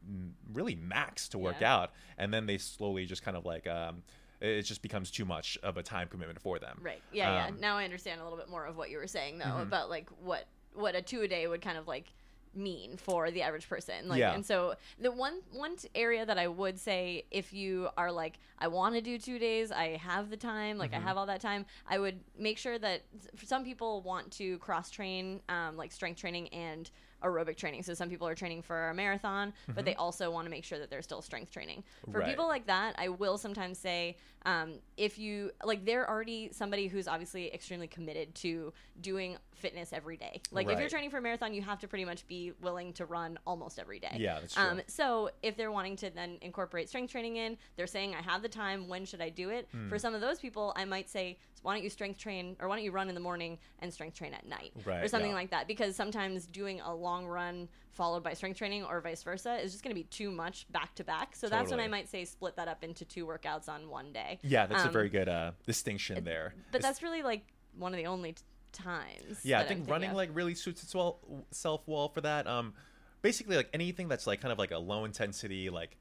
really 0.53 0.75
max 0.75 1.29
to 1.31 1.39
work 1.39 1.57
Yeah. 1.61 1.75
out 1.75 1.93
and 2.19 2.33
then 2.33 2.47
they 2.47 2.59
slowly 2.59 3.07
just 3.07 3.23
kind 3.23 3.37
of 3.37 3.45
like 3.45 3.67
um, 3.67 4.03
it 4.41 4.63
just 4.63 4.83
becomes 4.83 5.11
too 5.11 5.25
much 5.25 5.57
of 5.63 5.77
a 5.77 5.83
time 5.83 6.09
commitment 6.09 6.41
for 6.41 6.59
them 6.59 6.79
Right. 6.83 7.01
Yeah, 7.13 7.33
yeah. 7.33 7.45
Um, 7.47 7.53
mm-hmm. 7.53 7.61
Now 7.61 7.77
I 7.79 7.85
understand 7.85 8.21
a 8.21 8.25
little 8.25 8.39
bit 8.39 8.51
more 8.51 8.67
of 8.67 8.77
what 8.77 8.91
you 8.91 8.99
were 8.99 9.07
saying 9.07 9.39
though 9.39 9.59
about 9.63 9.89
like 9.89 10.09
what 10.23 10.45
what 10.75 10.95
a 10.95 11.01
two 11.03 11.23
a 11.23 11.29
day 11.29 11.47
would 11.47 11.63
kind 11.63 11.79
of 11.79 11.87
like 11.87 12.13
mean 12.57 12.97
for 12.97 13.31
the 13.31 13.43
average 13.43 13.69
person. 13.69 14.09
Like 14.09 14.19
Yeah. 14.21 14.33
and 14.35 14.45
so 14.45 14.75
the 14.99 15.11
one 15.11 15.41
one 15.53 15.77
area 15.95 16.25
that 16.27 16.39
I 16.39 16.47
would 16.49 16.79
say 16.79 17.25
if 17.31 17.53
you 17.53 17.89
are 17.97 18.13
like 18.13 18.39
I 18.59 18.69
want 18.69 18.95
to 18.95 19.01
do 19.01 19.19
2 19.19 19.39
days, 19.39 19.73
I 19.73 19.97
have 19.97 20.31
the 20.31 20.37
time, 20.37 20.79
like 20.79 20.93
Mm-hmm. 20.93 21.01
I 21.01 21.09
have 21.09 21.17
all 21.17 21.27
that 21.27 21.41
time, 21.41 21.67
I 21.89 21.99
would 21.99 22.21
make 22.39 22.59
sure 22.59 22.79
that 22.79 23.03
for 23.37 23.47
some 23.47 23.65
people 23.65 24.03
want 24.03 24.31
to 24.33 24.59
cross 24.59 24.91
train 24.91 25.41
um, 25.49 25.77
like 25.77 25.93
strength 25.93 26.21
training 26.21 26.49
and 26.49 26.91
aerobic 27.23 27.57
training. 27.57 27.83
So 27.83 27.95
some 27.95 28.11
people 28.11 28.29
are 28.29 28.35
training 28.35 28.61
for 28.63 28.91
a 28.91 28.95
marathon, 28.95 29.55
but 29.75 29.87
they 29.87 29.95
also 29.95 30.31
want 30.31 30.45
to 30.45 30.51
make 30.51 30.63
sure 30.63 30.79
that 30.79 30.91
they're 30.91 31.01
still 31.01 31.23
strength 31.23 31.51
training. 31.51 31.83
For 31.83 32.11
Mm-hmm. 32.11 32.19
Right. 32.21 32.29
people 32.29 32.47
like 32.49 32.67
that, 32.67 32.95
I 32.99 33.09
will 33.09 33.39
sometimes 33.39 33.79
say 33.79 34.19
um, 34.45 34.75
if 34.97 35.19
you 35.19 35.51
like, 35.65 35.85
they're 35.85 36.09
already 36.09 36.51
somebody 36.53 36.87
who's 36.87 37.09
obviously 37.09 37.53
extremely 37.53 37.87
committed 37.87 38.35
to 38.37 38.73
doing 39.01 39.37
fitness 39.55 39.93
every 39.93 40.17
day. 40.17 40.43
Like 40.53 40.69
if 40.69 40.79
you're 40.79 40.89
training 40.89 41.11
for 41.11 41.19
a 41.19 41.23
marathon, 41.23 41.55
you 41.55 41.63
have 41.63 41.79
to 41.81 41.89
pretty 41.89 42.05
much 42.05 42.27
be 42.27 42.53
willing 42.61 42.93
to 42.95 43.07
run 43.07 43.39
almost 43.47 43.79
every 43.79 43.99
day. 43.99 44.17
Yeah, 44.19 44.41
that's 44.41 44.55
true. 44.55 44.63
Um, 44.63 44.81
so 44.87 45.31
if 45.43 45.57
they're 45.57 45.73
wanting 45.73 45.97
to 45.97 46.11
then 46.11 46.37
incorporate 46.43 46.89
strength 46.89 47.11
training 47.11 47.37
in, 47.37 47.57
they're 47.77 47.87
saying 47.87 48.15
I 48.15 48.23
have 48.23 48.43
the 48.43 48.49
time. 48.49 48.89
When 48.89 49.07
should 49.07 49.23
I 49.23 49.31
do 49.31 49.49
it? 49.49 49.69
Hmm. 49.73 49.89
For 49.89 49.99
some 49.99 50.15
of 50.15 50.21
those 50.21 50.39
people, 50.39 50.75
I 50.77 50.85
might 50.85 51.09
say, 51.09 51.39
why 51.63 51.75
don't 51.75 51.83
you 51.83 51.89
strength 51.89 52.19
train 52.19 52.57
or 52.61 52.69
why 52.69 52.77
don't 52.77 52.85
you 52.85 52.91
run 52.93 53.09
in 53.09 53.15
the 53.15 53.21
morning 53.23 53.59
and 53.79 53.93
strength 53.93 54.19
train 54.19 54.35
at 54.35 54.47
night 54.47 54.73
or 54.87 55.09
something 55.09 55.31
yeah. 55.31 55.37
like 55.37 55.51
that? 55.51 55.67
Because 55.67 55.97
sometimes 55.97 56.47
doing 56.47 56.83
a 56.83 56.95
long 56.95 57.27
run 57.27 57.69
followed 57.95 58.23
by 58.23 58.35
strength 58.35 58.59
training 58.59 58.85
or 58.85 59.01
vice 59.01 59.23
versa 59.23 59.55
is 59.57 59.73
just 59.73 59.83
going 59.85 59.95
to 59.95 60.01
be 60.01 60.05
too 60.05 60.31
much 60.31 60.67
back 60.73 60.95
to 60.97 61.05
back. 61.05 61.35
So 61.37 61.49
that's 61.49 61.71
when 61.71 61.81
I 61.81 61.89
might 61.89 62.09
say 62.09 62.25
split 62.25 62.57
that 62.57 62.69
up 62.69 62.85
into 62.85 63.05
two 63.05 63.27
workouts 63.27 63.69
on 63.69 63.89
one 63.89 64.13
day. 64.13 64.39
yeah 64.43 64.67
that's 64.67 64.85
a 64.85 64.87
Um, 64.89 64.93
very 64.93 65.09
good 65.09 65.29
uh, 65.29 65.53
distinction 65.67 66.25
there 66.25 66.55
But 66.73 66.79
It's- 66.79 66.83
that's 66.91 67.03
really 67.03 67.23
like 67.23 67.53
one 67.77 67.93
of 67.93 67.99
the 67.99 68.07
only 68.07 68.33
t- 68.33 68.43
times. 68.73 69.41
yeah 69.45 69.61
i 69.61 69.65
think 69.65 69.89
running 69.89 70.11
of. 70.11 70.17
like 70.17 70.31
really 70.33 70.55
suits 70.55 70.83
itself 70.83 71.83
well 71.87 72.09
for 72.09 72.21
that 72.23 72.47
um 72.49 72.75
basically 73.23 73.57
like 73.57 73.69
anything 73.73 74.09
that's 74.09 74.27
like 74.27 74.41
kind 74.41 74.51
of 74.53 74.59
like 74.59 74.73
a 74.73 74.79
low 74.79 75.05
intensity 75.05 75.71
like 75.71 75.97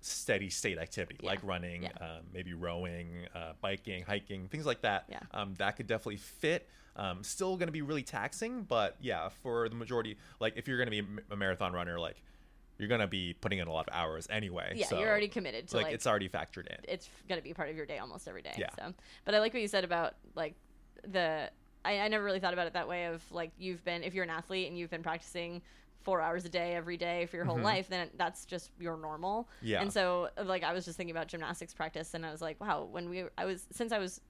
steady 0.00 0.50
state 0.50 0.78
activity 0.78 1.18
Yeah. 1.22 1.30
like 1.30 1.40
running 1.42 1.84
Yeah. 1.84 1.90
um, 2.00 2.26
maybe 2.32 2.54
rowing 2.54 3.26
uh, 3.34 3.52
biking 3.60 4.02
hiking 4.04 4.48
things 4.48 4.66
like 4.66 4.82
that 4.82 5.06
Yeah. 5.08 5.20
um, 5.32 5.54
that 5.54 5.76
could 5.76 5.86
definitely 5.86 6.16
fit 6.16 6.68
um, 6.96 7.22
still 7.22 7.56
going 7.56 7.68
to 7.68 7.72
be 7.72 7.82
really 7.82 8.02
taxing 8.02 8.62
but 8.62 8.96
yeah 9.00 9.28
for 9.42 9.68
the 9.68 9.74
majority 9.74 10.16
like 10.40 10.54
if 10.56 10.68
you're 10.68 10.78
going 10.78 10.90
to 10.90 11.02
be 11.02 11.22
a 11.30 11.36
marathon 11.36 11.72
runner 11.72 11.98
like 11.98 12.22
you're 12.78 12.88
going 12.88 13.00
to 13.00 13.06
be 13.06 13.34
putting 13.34 13.58
in 13.58 13.68
a 13.68 13.72
lot 13.72 13.88
of 13.88 13.94
hours 13.94 14.26
anyway 14.30 14.72
yeah, 14.76 14.86
so, 14.86 14.98
you're 15.00 15.08
already 15.08 15.28
committed 15.28 15.66
to 15.68 15.76
like, 15.76 15.86
like, 15.86 15.94
it's 15.94 16.06
already 16.06 16.28
factored 16.28 16.66
in 16.66 16.76
it's 16.88 17.08
going 17.28 17.40
to 17.40 17.44
be 17.44 17.52
part 17.54 17.68
of 17.70 17.76
your 17.76 17.86
day 17.86 17.98
almost 17.98 18.28
every 18.28 18.42
day. 18.42 18.54
Yeah. 18.56 18.68
So, 18.78 18.92
but 19.24 19.34
I 19.34 19.40
like 19.40 19.52
what 19.54 19.62
you 19.62 19.68
said 19.68 19.84
about 19.84 20.14
like 20.34 20.54
the. 21.06 21.50
I, 21.84 22.00
I 22.00 22.08
never 22.08 22.24
really 22.24 22.40
thought 22.40 22.52
about 22.52 22.66
it 22.66 22.72
that 22.72 22.88
way. 22.88 23.04
Of 23.06 23.22
like 23.30 23.52
you've 23.58 23.84
been 23.84 24.02
if 24.02 24.12
you're 24.12 24.24
an 24.24 24.30
athlete 24.30 24.68
and 24.68 24.76
you've 24.78 24.90
been 24.90 25.02
practicing 25.04 25.62
four 26.06 26.20
hours 26.22 26.44
a 26.44 26.48
day 26.48 26.74
every 26.74 26.96
day 26.96 27.26
for 27.26 27.36
your 27.36 27.44
whole 27.44 27.58
life, 27.58 27.88
then 27.88 28.08
that's 28.16 28.46
just 28.46 28.70
your 28.78 28.96
normal. 28.96 29.42
Mm-hmm. 29.42 29.66
Yeah. 29.66 29.82
And 29.82 29.92
so 29.92 30.30
like 30.42 30.62
I 30.62 30.72
was 30.72 30.84
just 30.84 30.96
thinking 30.96 31.14
about 31.14 31.26
gymnastics 31.26 31.74
practice, 31.74 32.14
and 32.14 32.24
I 32.24 32.30
was 32.30 32.40
like, 32.40 32.58
wow, 32.60 32.88
when 32.90 33.10
we 33.10 33.24
I 33.36 33.44
was 33.44 33.66
since 33.72 33.92
I 33.92 33.98
was 33.98 34.20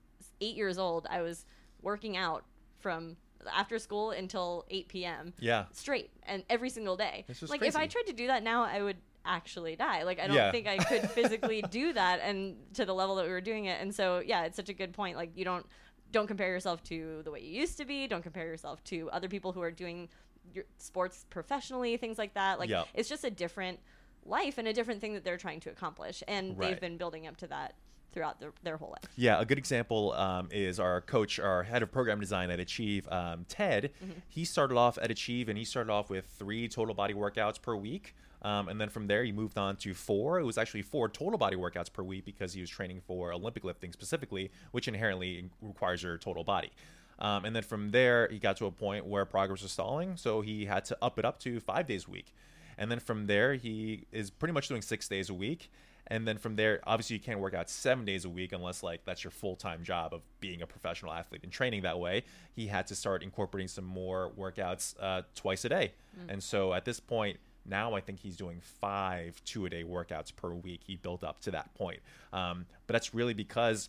eight 0.41 0.57
years 0.57 0.79
old, 0.79 1.07
I 1.11 1.21
was 1.23 1.45
working 1.83 2.17
out 2.17 2.45
from 2.81 3.17
after 3.53 3.79
school 3.79 4.11
until 4.11 4.65
8 4.71 4.89
p.m. 4.89 5.33
yeah 5.39 5.67
straight 5.73 6.11
and 6.25 6.43
every 6.51 6.71
single 6.71 6.97
day. 6.97 7.25
Like 7.49 7.63
if 7.63 7.77
I 7.77 7.87
tried 7.87 8.07
to 8.07 8.13
do 8.15 8.27
that 8.29 8.43
now, 8.43 8.65
I 8.65 8.83
would 8.83 8.97
actually 9.27 9.77
die. 9.77 10.03
Like 10.05 10.19
I 10.19 10.27
don't 10.27 10.37
Yeah. 10.37 10.51
think 10.51 10.67
I 10.67 10.79
could 10.79 11.11
physically 11.19 11.61
do 11.63 11.93
that 11.93 12.21
and 12.23 12.57
to 12.75 12.85
the 12.87 12.95
level 12.95 13.15
that 13.17 13.27
we 13.27 13.31
were 13.31 13.41
doing 13.53 13.67
it. 13.67 13.81
And 13.83 13.95
so 13.95 14.23
yeah, 14.25 14.45
it's 14.45 14.57
such 14.57 14.71
a 14.71 14.75
good 14.75 14.93
point. 14.95 15.17
Like 15.17 15.31
you 15.37 15.45
don't 15.45 15.67
don't 16.13 16.27
compare 16.29 16.49
yourself 16.49 16.83
to 16.85 17.21
the 17.25 17.31
way 17.31 17.41
you 17.41 17.53
used 17.61 17.77
to 17.79 17.85
be. 17.85 18.07
Don't 18.07 18.23
compare 18.23 18.47
yourself 18.47 18.83
to 18.85 19.11
other 19.11 19.29
people 19.29 19.53
who 19.53 19.61
are 19.61 19.73
doing 19.73 20.09
your 20.55 20.65
sports 20.79 21.27
professionally, 21.31 21.97
things 21.97 22.19
like 22.19 22.35
that. 22.35 22.59
Like 22.59 22.71
Yeah. 22.71 22.85
it's 22.95 23.09
just 23.09 23.25
a 23.25 23.31
different 23.31 23.79
life 24.25 24.59
and 24.59 24.67
a 24.69 24.73
different 24.73 25.01
thing 25.01 25.15
that 25.15 25.25
they're 25.25 25.37
trying 25.37 25.61
to 25.61 25.71
accomplish. 25.71 26.23
And 26.27 26.57
they've 26.59 26.81
been 26.81 26.97
building 26.97 27.27
up 27.27 27.37
to 27.39 27.47
that 27.49 27.75
throughout 28.13 28.41
their, 28.41 28.53
their 28.63 28.77
whole 28.79 28.91
life. 28.91 29.13
Yeah, 29.17 29.41
a 29.41 29.45
good 29.45 29.59
example 29.59 30.13
um, 30.13 30.49
is 30.51 30.81
our 30.81 31.03
coach, 31.03 31.39
our 31.39 31.63
head 31.63 31.83
of 31.83 31.93
program 31.93 32.19
design 32.19 32.51
at 32.51 32.59
Achieve, 32.59 33.07
um, 33.09 33.45
Ted. 33.47 33.91
Mm-hmm. 34.03 34.21
He 34.29 34.45
started 34.45 34.77
off 34.77 34.99
at 35.01 35.11
Achieve 35.11 35.49
and 35.51 35.59
he 35.59 35.65
started 35.65 35.93
off 35.93 36.09
with 36.09 36.25
three 36.39 36.67
total 36.67 36.95
body 36.95 37.13
workouts 37.13 37.61
per 37.61 37.77
week. 37.77 38.15
Um, 38.43 38.69
and 38.69 38.81
then 38.81 38.89
from 38.89 39.07
there, 39.07 39.25
he 39.25 39.33
moved 39.33 39.59
on 39.59 39.77
to 39.77 39.93
four. 39.93 40.39
It 40.39 40.45
was 40.45 40.57
actually 40.57 40.83
four 40.83 41.09
total 41.09 41.37
body 41.39 41.57
workouts 41.57 41.93
per 41.93 42.03
week 42.03 42.25
because 42.25 42.53
he 42.53 42.61
was 42.61 42.71
training 42.71 43.01
for 43.07 43.33
Olympic 43.33 43.65
lifting 43.65 43.93
specifically, 43.93 44.51
which 44.71 44.89
inherently 44.89 45.51
requires 45.61 46.03
your 46.03 46.17
total 46.17 46.45
body. 46.45 46.71
Um, 47.19 47.45
and 47.45 47.57
then 47.57 47.63
from 47.63 47.91
there, 47.91 48.29
he 48.31 48.39
got 48.39 48.57
to 48.59 48.67
a 48.67 48.71
point 48.71 49.07
where 49.07 49.25
progress 49.25 49.63
was 49.63 49.73
stalling. 49.73 50.17
So 50.17 50.41
he 50.41 50.67
had 50.67 50.85
to 50.87 50.99
up 51.01 51.19
it 51.19 51.25
up 51.25 51.39
to 51.41 51.61
five 51.61 51.87
days 51.87 52.07
a 52.07 52.11
week. 52.11 52.35
And 52.79 52.91
then 52.91 53.01
from 53.01 53.27
there, 53.27 53.55
he 53.55 54.05
is 54.13 54.31
pretty 54.31 54.53
much 54.53 54.69
doing 54.69 54.83
six 54.83 55.09
days 55.09 55.31
a 55.31 55.35
week. 55.35 55.71
And 56.09 56.27
then 56.27 56.39
from 56.39 56.55
there, 56.55 56.81
obviously, 56.87 57.17
you 57.17 57.21
can't 57.21 57.41
work 57.41 57.55
out 57.55 57.69
seven 57.69 58.05
days 58.05 58.25
a 58.25 58.29
week 58.29 58.53
unless 58.53 58.83
like 58.83 59.05
that's 59.05 59.25
your 59.25 59.33
full 59.33 59.57
time 59.57 59.83
job 59.83 60.15
of 60.15 60.23
being 60.41 60.63
a 60.63 60.67
professional 60.67 61.13
athlete 61.13 61.41
and 61.43 61.51
training 61.51 61.83
that 61.83 61.99
way. 61.99 62.23
He 62.55 62.69
had 62.69 62.87
to 62.89 62.95
start 62.95 63.23
incorporating 63.23 63.69
some 63.69 63.85
more 63.85 64.31
workouts 64.39 64.95
uh, 65.01 65.23
twice 65.35 65.65
a 65.65 65.69
day. 65.69 65.93
And 66.29 66.43
so 66.43 66.73
at 66.75 66.85
this 66.85 67.01
point, 67.01 67.39
now 67.69 67.95
I 67.95 68.01
think 68.01 68.21
he's 68.21 68.37
doing 68.37 68.61
five 68.61 69.43
two 69.45 69.67
a 69.67 69.71
day 69.71 69.83
workouts 69.83 70.35
per 70.35 70.51
week. 70.51 70.83
He 70.87 70.95
built 70.95 71.25
up 71.25 71.41
to 71.41 71.51
that 71.51 71.75
point. 71.75 71.99
Um, 72.33 72.67
but 72.87 72.93
that's 72.93 73.13
really 73.13 73.35
because 73.35 73.89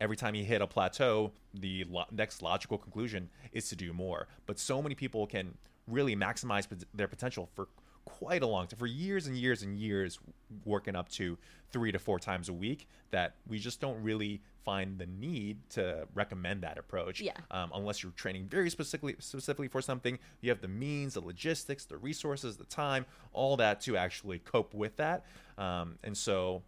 every 0.00 0.16
time 0.16 0.34
you 0.34 0.44
hit 0.44 0.62
a 0.62 0.66
plateau, 0.66 1.32
the 1.54 1.84
lo- 1.88 2.04
next 2.10 2.42
logical 2.42 2.78
conclusion 2.78 3.28
is 3.52 3.68
to 3.68 3.76
do 3.76 3.92
more. 3.92 4.28
But 4.46 4.58
so 4.58 4.82
many 4.82 4.94
people 4.94 5.26
can 5.26 5.56
really 5.86 6.16
maximize 6.16 6.68
pot- 6.68 6.84
their 6.94 7.08
potential 7.08 7.48
for 7.54 7.68
quite 8.04 8.42
a 8.42 8.46
long 8.46 8.66
time, 8.66 8.78
for 8.78 8.86
years 8.86 9.26
and 9.26 9.36
years 9.36 9.62
and 9.62 9.76
years, 9.76 10.18
working 10.64 10.96
up 10.96 11.08
to 11.08 11.38
three 11.70 11.92
to 11.92 11.98
four 11.98 12.18
times 12.18 12.48
a 12.48 12.52
week, 12.52 12.88
that 13.10 13.36
we 13.46 13.58
just 13.58 13.80
don't 13.80 14.02
really 14.02 14.42
find 14.64 14.98
the 14.98 15.06
need 15.06 15.58
to 15.70 16.06
recommend 16.14 16.62
that 16.62 16.78
approach. 16.78 17.20
Yeah. 17.20 17.32
Um, 17.50 17.70
unless 17.74 18.02
you're 18.02 18.12
training 18.12 18.46
very 18.46 18.70
specifically 18.70 19.16
specifically 19.18 19.68
for 19.68 19.80
something, 19.80 20.18
you 20.40 20.50
have 20.50 20.60
the 20.60 20.68
means, 20.68 21.14
the 21.14 21.20
logistics, 21.20 21.84
the 21.84 21.96
resources, 21.96 22.56
the 22.56 22.64
time, 22.64 23.06
all 23.32 23.56
that 23.58 23.80
to 23.82 23.96
actually 23.96 24.40
cope 24.40 24.74
with 24.74 24.96
that. 24.96 25.24
Um, 25.56 25.98
and 26.02 26.16
so 26.16 26.62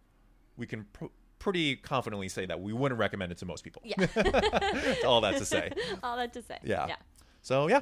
we 0.57 0.65
can 0.65 0.85
pr- 0.93 1.05
pretty 1.39 1.75
confidently 1.75 2.29
say 2.29 2.45
that 2.45 2.61
we 2.61 2.73
wouldn't 2.73 2.99
recommend 2.99 3.31
it 3.31 3.37
to 3.39 3.45
most 3.45 3.63
people. 3.63 3.81
Yeah. 3.85 3.95
all 5.05 5.21
that 5.21 5.37
to 5.37 5.45
say. 5.45 5.71
All 6.03 6.17
that 6.17 6.33
to 6.33 6.41
say. 6.41 6.59
Yeah. 6.63 6.87
Yeah. 6.87 6.95
So 7.41 7.67
yeah, 7.67 7.81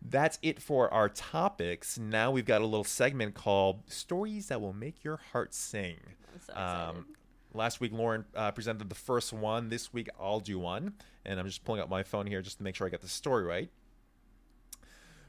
that's 0.00 0.38
it 0.42 0.60
for 0.60 0.92
our 0.92 1.08
topics. 1.08 1.98
Now 1.98 2.30
we've 2.30 2.44
got 2.46 2.60
a 2.60 2.66
little 2.66 2.84
segment 2.84 3.34
called 3.34 3.90
"Stories 3.90 4.48
That 4.48 4.60
Will 4.60 4.72
Make 4.72 5.04
Your 5.04 5.20
Heart 5.32 5.54
Sing." 5.54 5.98
So. 6.46 6.54
Um, 6.54 7.06
last 7.54 7.80
week 7.80 7.92
Lauren 7.92 8.24
uh, 8.34 8.50
presented 8.52 8.88
the 8.88 8.94
first 8.94 9.32
one. 9.32 9.68
This 9.68 9.92
week 9.92 10.08
I'll 10.20 10.40
do 10.40 10.58
one, 10.58 10.94
and 11.24 11.38
I'm 11.38 11.46
just 11.46 11.64
pulling 11.64 11.80
up 11.80 11.88
my 11.88 12.02
phone 12.02 12.26
here 12.26 12.42
just 12.42 12.58
to 12.58 12.64
make 12.64 12.74
sure 12.74 12.86
I 12.86 12.90
get 12.90 13.00
the 13.00 13.08
story 13.08 13.44
right. 13.44 13.70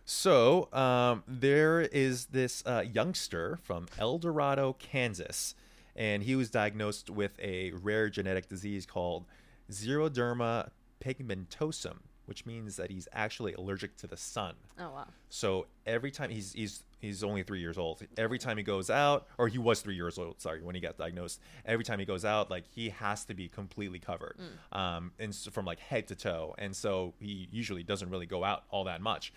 So 0.05 0.69
um, 0.73 1.23
there 1.27 1.81
is 1.81 2.25
this 2.27 2.63
uh, 2.65 2.83
youngster 2.91 3.57
from 3.63 3.87
El 3.97 4.17
Dorado, 4.17 4.73
Kansas, 4.73 5.55
and 5.95 6.23
he 6.23 6.35
was 6.35 6.49
diagnosed 6.49 7.09
with 7.09 7.39
a 7.39 7.71
rare 7.71 8.09
genetic 8.09 8.47
disease 8.49 8.85
called 8.85 9.25
xeroderma 9.71 10.69
pigmentosum, 10.99 11.97
which 12.25 12.45
means 12.45 12.75
that 12.77 12.89
he's 12.89 13.07
actually 13.13 13.53
allergic 13.53 13.95
to 13.97 14.07
the 14.07 14.17
sun. 14.17 14.55
oh 14.79 14.89
wow. 14.91 15.07
So 15.29 15.67
every 15.85 16.11
time 16.11 16.29
he's 16.29 16.53
he's 16.53 16.83
he's 16.99 17.23
only 17.23 17.43
three 17.43 17.59
years 17.59 17.77
old. 17.77 18.01
Every 18.17 18.39
time 18.39 18.55
he 18.57 18.63
goes 18.63 18.89
out, 18.89 19.27
or 19.37 19.47
he 19.49 19.57
was 19.57 19.81
three 19.81 19.95
years 19.95 20.17
old. 20.17 20.39
Sorry, 20.39 20.61
when 20.61 20.73
he 20.73 20.79
got 20.81 20.97
diagnosed. 20.97 21.41
Every 21.65 21.83
time 21.83 21.99
he 21.99 22.05
goes 22.05 22.23
out, 22.23 22.49
like 22.49 22.63
he 22.73 22.89
has 22.89 23.25
to 23.25 23.33
be 23.33 23.49
completely 23.49 23.99
covered, 23.99 24.37
um, 24.71 25.11
and 25.19 25.29
s- 25.33 25.49
from 25.51 25.65
like 25.65 25.79
head 25.79 26.07
to 26.07 26.15
toe. 26.15 26.55
And 26.57 26.73
so 26.75 27.13
he 27.19 27.49
usually 27.51 27.83
doesn't 27.83 28.09
really 28.09 28.25
go 28.25 28.43
out 28.43 28.63
all 28.69 28.85
that 28.85 29.01
much. 29.01 29.33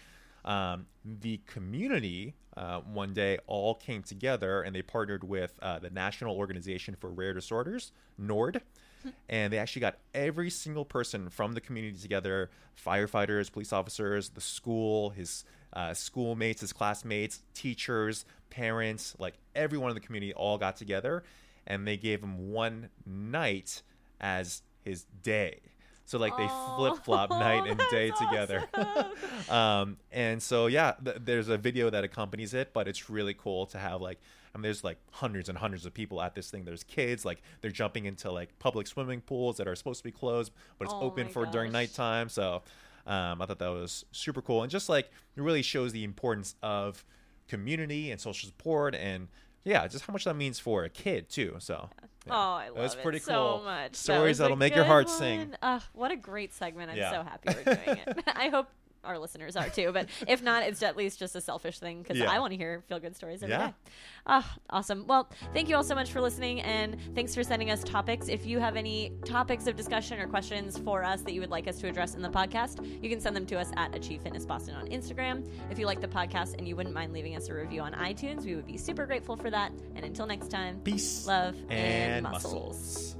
Um, 0.46 0.87
the 1.04 1.40
community 1.46 2.35
uh, 2.56 2.80
one 2.80 3.12
day 3.12 3.38
all 3.46 3.74
came 3.74 4.02
together 4.02 4.62
and 4.62 4.74
they 4.74 4.82
partnered 4.82 5.24
with 5.24 5.59
uh, 5.61 5.78
the 5.78 5.90
National 5.90 6.37
Organization 6.37 6.96
for 6.98 7.11
Rare 7.11 7.35
Disorders, 7.35 7.92
NORD. 8.18 8.61
and 9.28 9.52
they 9.52 9.59
actually 9.59 9.80
got 9.80 9.98
every 10.14 10.50
single 10.50 10.85
person 10.85 11.28
from 11.28 11.52
the 11.52 11.61
community 11.61 11.98
together 11.98 12.50
firefighters, 12.82 13.52
police 13.52 13.72
officers, 13.72 14.30
the 14.30 14.40
school, 14.40 15.11
his 15.11 15.44
uh, 15.72 15.92
schoolmates, 15.92 16.61
his 16.61 16.72
classmates, 16.72 17.42
teachers, 17.52 18.24
parents 18.50 19.14
like 19.18 19.35
everyone 19.54 19.90
in 19.90 19.94
the 19.94 20.00
community 20.00 20.32
all 20.32 20.56
got 20.56 20.76
together 20.76 21.22
and 21.66 21.87
they 21.87 21.96
gave 21.96 22.22
him 22.22 22.50
one 22.52 22.88
night 23.04 23.82
as 24.20 24.62
his 24.85 25.04
day. 25.22 25.61
So 26.06 26.18
like 26.18 26.36
they 26.36 26.48
flip 26.76 27.04
flop 27.04 27.30
night 27.30 27.68
and 27.68 27.80
day 27.90 28.12
together. 28.18 28.64
awesome. 28.74 29.54
um, 29.54 29.96
and 30.12 30.42
so 30.42 30.68
yeah, 30.68 30.92
th- 31.04 31.18
there's 31.20 31.48
a 31.48 31.58
video 31.58 31.90
that 31.90 32.04
accompanies 32.04 32.54
it, 32.54 32.72
but 32.72 32.88
it's 32.88 33.10
really 33.10 33.34
cool 33.34 33.66
to 33.66 33.78
have 33.78 34.00
like. 34.00 34.18
I 34.54 34.58
mean, 34.58 34.62
there's 34.62 34.82
like 34.82 34.96
hundreds 35.10 35.50
and 35.50 35.58
hundreds 35.58 35.84
of 35.84 35.92
people 35.92 36.22
at 36.22 36.34
this 36.34 36.50
thing. 36.50 36.64
There's 36.64 36.82
kids, 36.82 37.26
like 37.26 37.42
they're 37.60 37.70
jumping 37.70 38.06
into 38.06 38.32
like 38.32 38.58
public 38.58 38.86
swimming 38.86 39.20
pools 39.20 39.58
that 39.58 39.68
are 39.68 39.74
supposed 39.76 39.98
to 39.98 40.04
be 40.04 40.10
closed, 40.12 40.50
but 40.78 40.86
it's 40.86 40.94
Oh 40.94 41.02
open 41.02 41.28
for 41.28 41.44
during 41.44 41.72
nighttime. 41.72 42.30
So 42.30 42.62
um, 43.06 43.42
I 43.42 43.46
thought 43.46 43.58
that 43.58 43.68
was 43.68 44.06
super 44.12 44.40
cool, 44.40 44.62
and 44.62 44.70
just 44.70 44.88
like 44.88 45.10
it 45.36 45.42
really 45.42 45.60
shows 45.60 45.92
the 45.92 46.04
importance 46.04 46.54
of 46.62 47.04
community 47.48 48.10
and 48.10 48.18
social 48.18 48.46
support, 48.46 48.94
and 48.94 49.28
yeah, 49.66 49.87
just 49.88 50.07
how 50.07 50.12
much 50.12 50.24
that 50.24 50.37
means 50.37 50.59
for 50.59 50.85
a 50.85 50.88
kid 50.88 51.29
too. 51.29 51.57
So 51.59 51.90
yeah. 52.26 52.33
Oh, 52.33 52.37
I 52.55 52.68
love 52.68 52.79
was 52.79 52.94
it 52.94 53.02
pretty 53.02 53.18
so 53.18 53.61
much. 53.64 53.94
Stories 53.96 54.29
was 54.31 54.38
that'll 54.38 54.57
make 54.57 54.74
your 54.74 54.85
heart 54.85 55.11
sing. 55.11 55.40
one. 55.40 55.57
Ugh, 55.61 55.83
what 55.92 56.11
a 56.11 56.16
great 56.16 56.55
segment! 56.55 56.90
I'm 56.90 56.96
Yeah. 56.96 57.11
so 57.11 57.22
happy 57.22 57.48
we're 57.55 57.74
doing 57.74 57.98
it. 58.07 58.24
I 58.35 58.48
hope 58.48 58.68
our 59.06 59.18
listeners 59.18 59.56
are 59.56 59.68
too. 59.68 59.90
But 59.92 60.08
if 60.28 60.42
not, 60.42 60.62
it's 60.64 60.82
at 60.82 60.96
least 60.96 61.18
just 61.18 61.34
a 61.36 61.40
selfish 61.40 61.78
thing 61.78 62.02
because 62.02 62.18
Yeah. 62.18 62.30
I 62.30 62.38
want 62.38 62.52
to 62.52 62.56
hear 62.56 62.82
feel 62.88 62.98
good 62.98 63.16
stories 63.16 63.42
every 63.42 63.56
day. 63.56 63.62
Yeah. 63.62 63.72
Ah, 64.26 64.56
awesome. 64.70 65.06
Well, 65.06 65.28
thank 65.54 65.68
you 65.68 65.76
all 65.76 65.84
so 65.84 65.94
much 65.94 66.10
for 66.10 66.20
listening, 66.20 66.60
and 66.62 66.96
thanks 67.14 67.34
for 67.34 67.42
sending 67.44 67.70
us 67.70 67.84
topics. 67.84 68.28
If 68.28 68.44
you 68.44 68.58
have 68.58 68.76
any 68.76 69.12
topics 69.24 69.66
of 69.68 69.76
discussion 69.76 70.18
or 70.18 70.26
questions 70.26 70.76
for 70.78 71.04
us 71.04 71.22
that 71.22 71.32
you 71.32 71.40
would 71.40 71.50
like 71.50 71.68
us 71.68 71.78
to 71.78 71.88
address 71.88 72.14
in 72.14 72.22
the 72.22 72.28
podcast, 72.28 72.84
you 73.02 73.08
can 73.08 73.20
send 73.20 73.36
them 73.36 73.46
to 73.46 73.56
us 73.58 73.70
at 73.76 73.94
Achieve 73.94 74.22
Fitness 74.22 74.44
Boston 74.44 74.74
on 74.74 74.88
Instagram. 74.88 75.48
If 75.70 75.78
you 75.78 75.86
like 75.86 76.00
the 76.00 76.08
podcast 76.08 76.54
and 76.58 76.66
you 76.66 76.74
wouldn't 76.74 76.94
mind 76.94 77.12
leaving 77.12 77.36
us 77.36 77.48
a 77.48 77.54
review 77.54 77.82
on 77.82 77.92
iTunes, 77.92 78.44
we 78.44 78.56
would 78.56 78.66
be 78.66 78.76
super 78.76 79.06
grateful 79.06 79.36
for 79.36 79.50
that. 79.50 79.70
And 79.94 80.04
until 80.04 80.26
next 80.26 80.48
time, 80.50 80.80
peace 80.82 81.26
love 81.26 81.54
and 81.70 81.72
and 82.16 82.22
muscles. 82.24 83.14
muscles. 83.14 83.16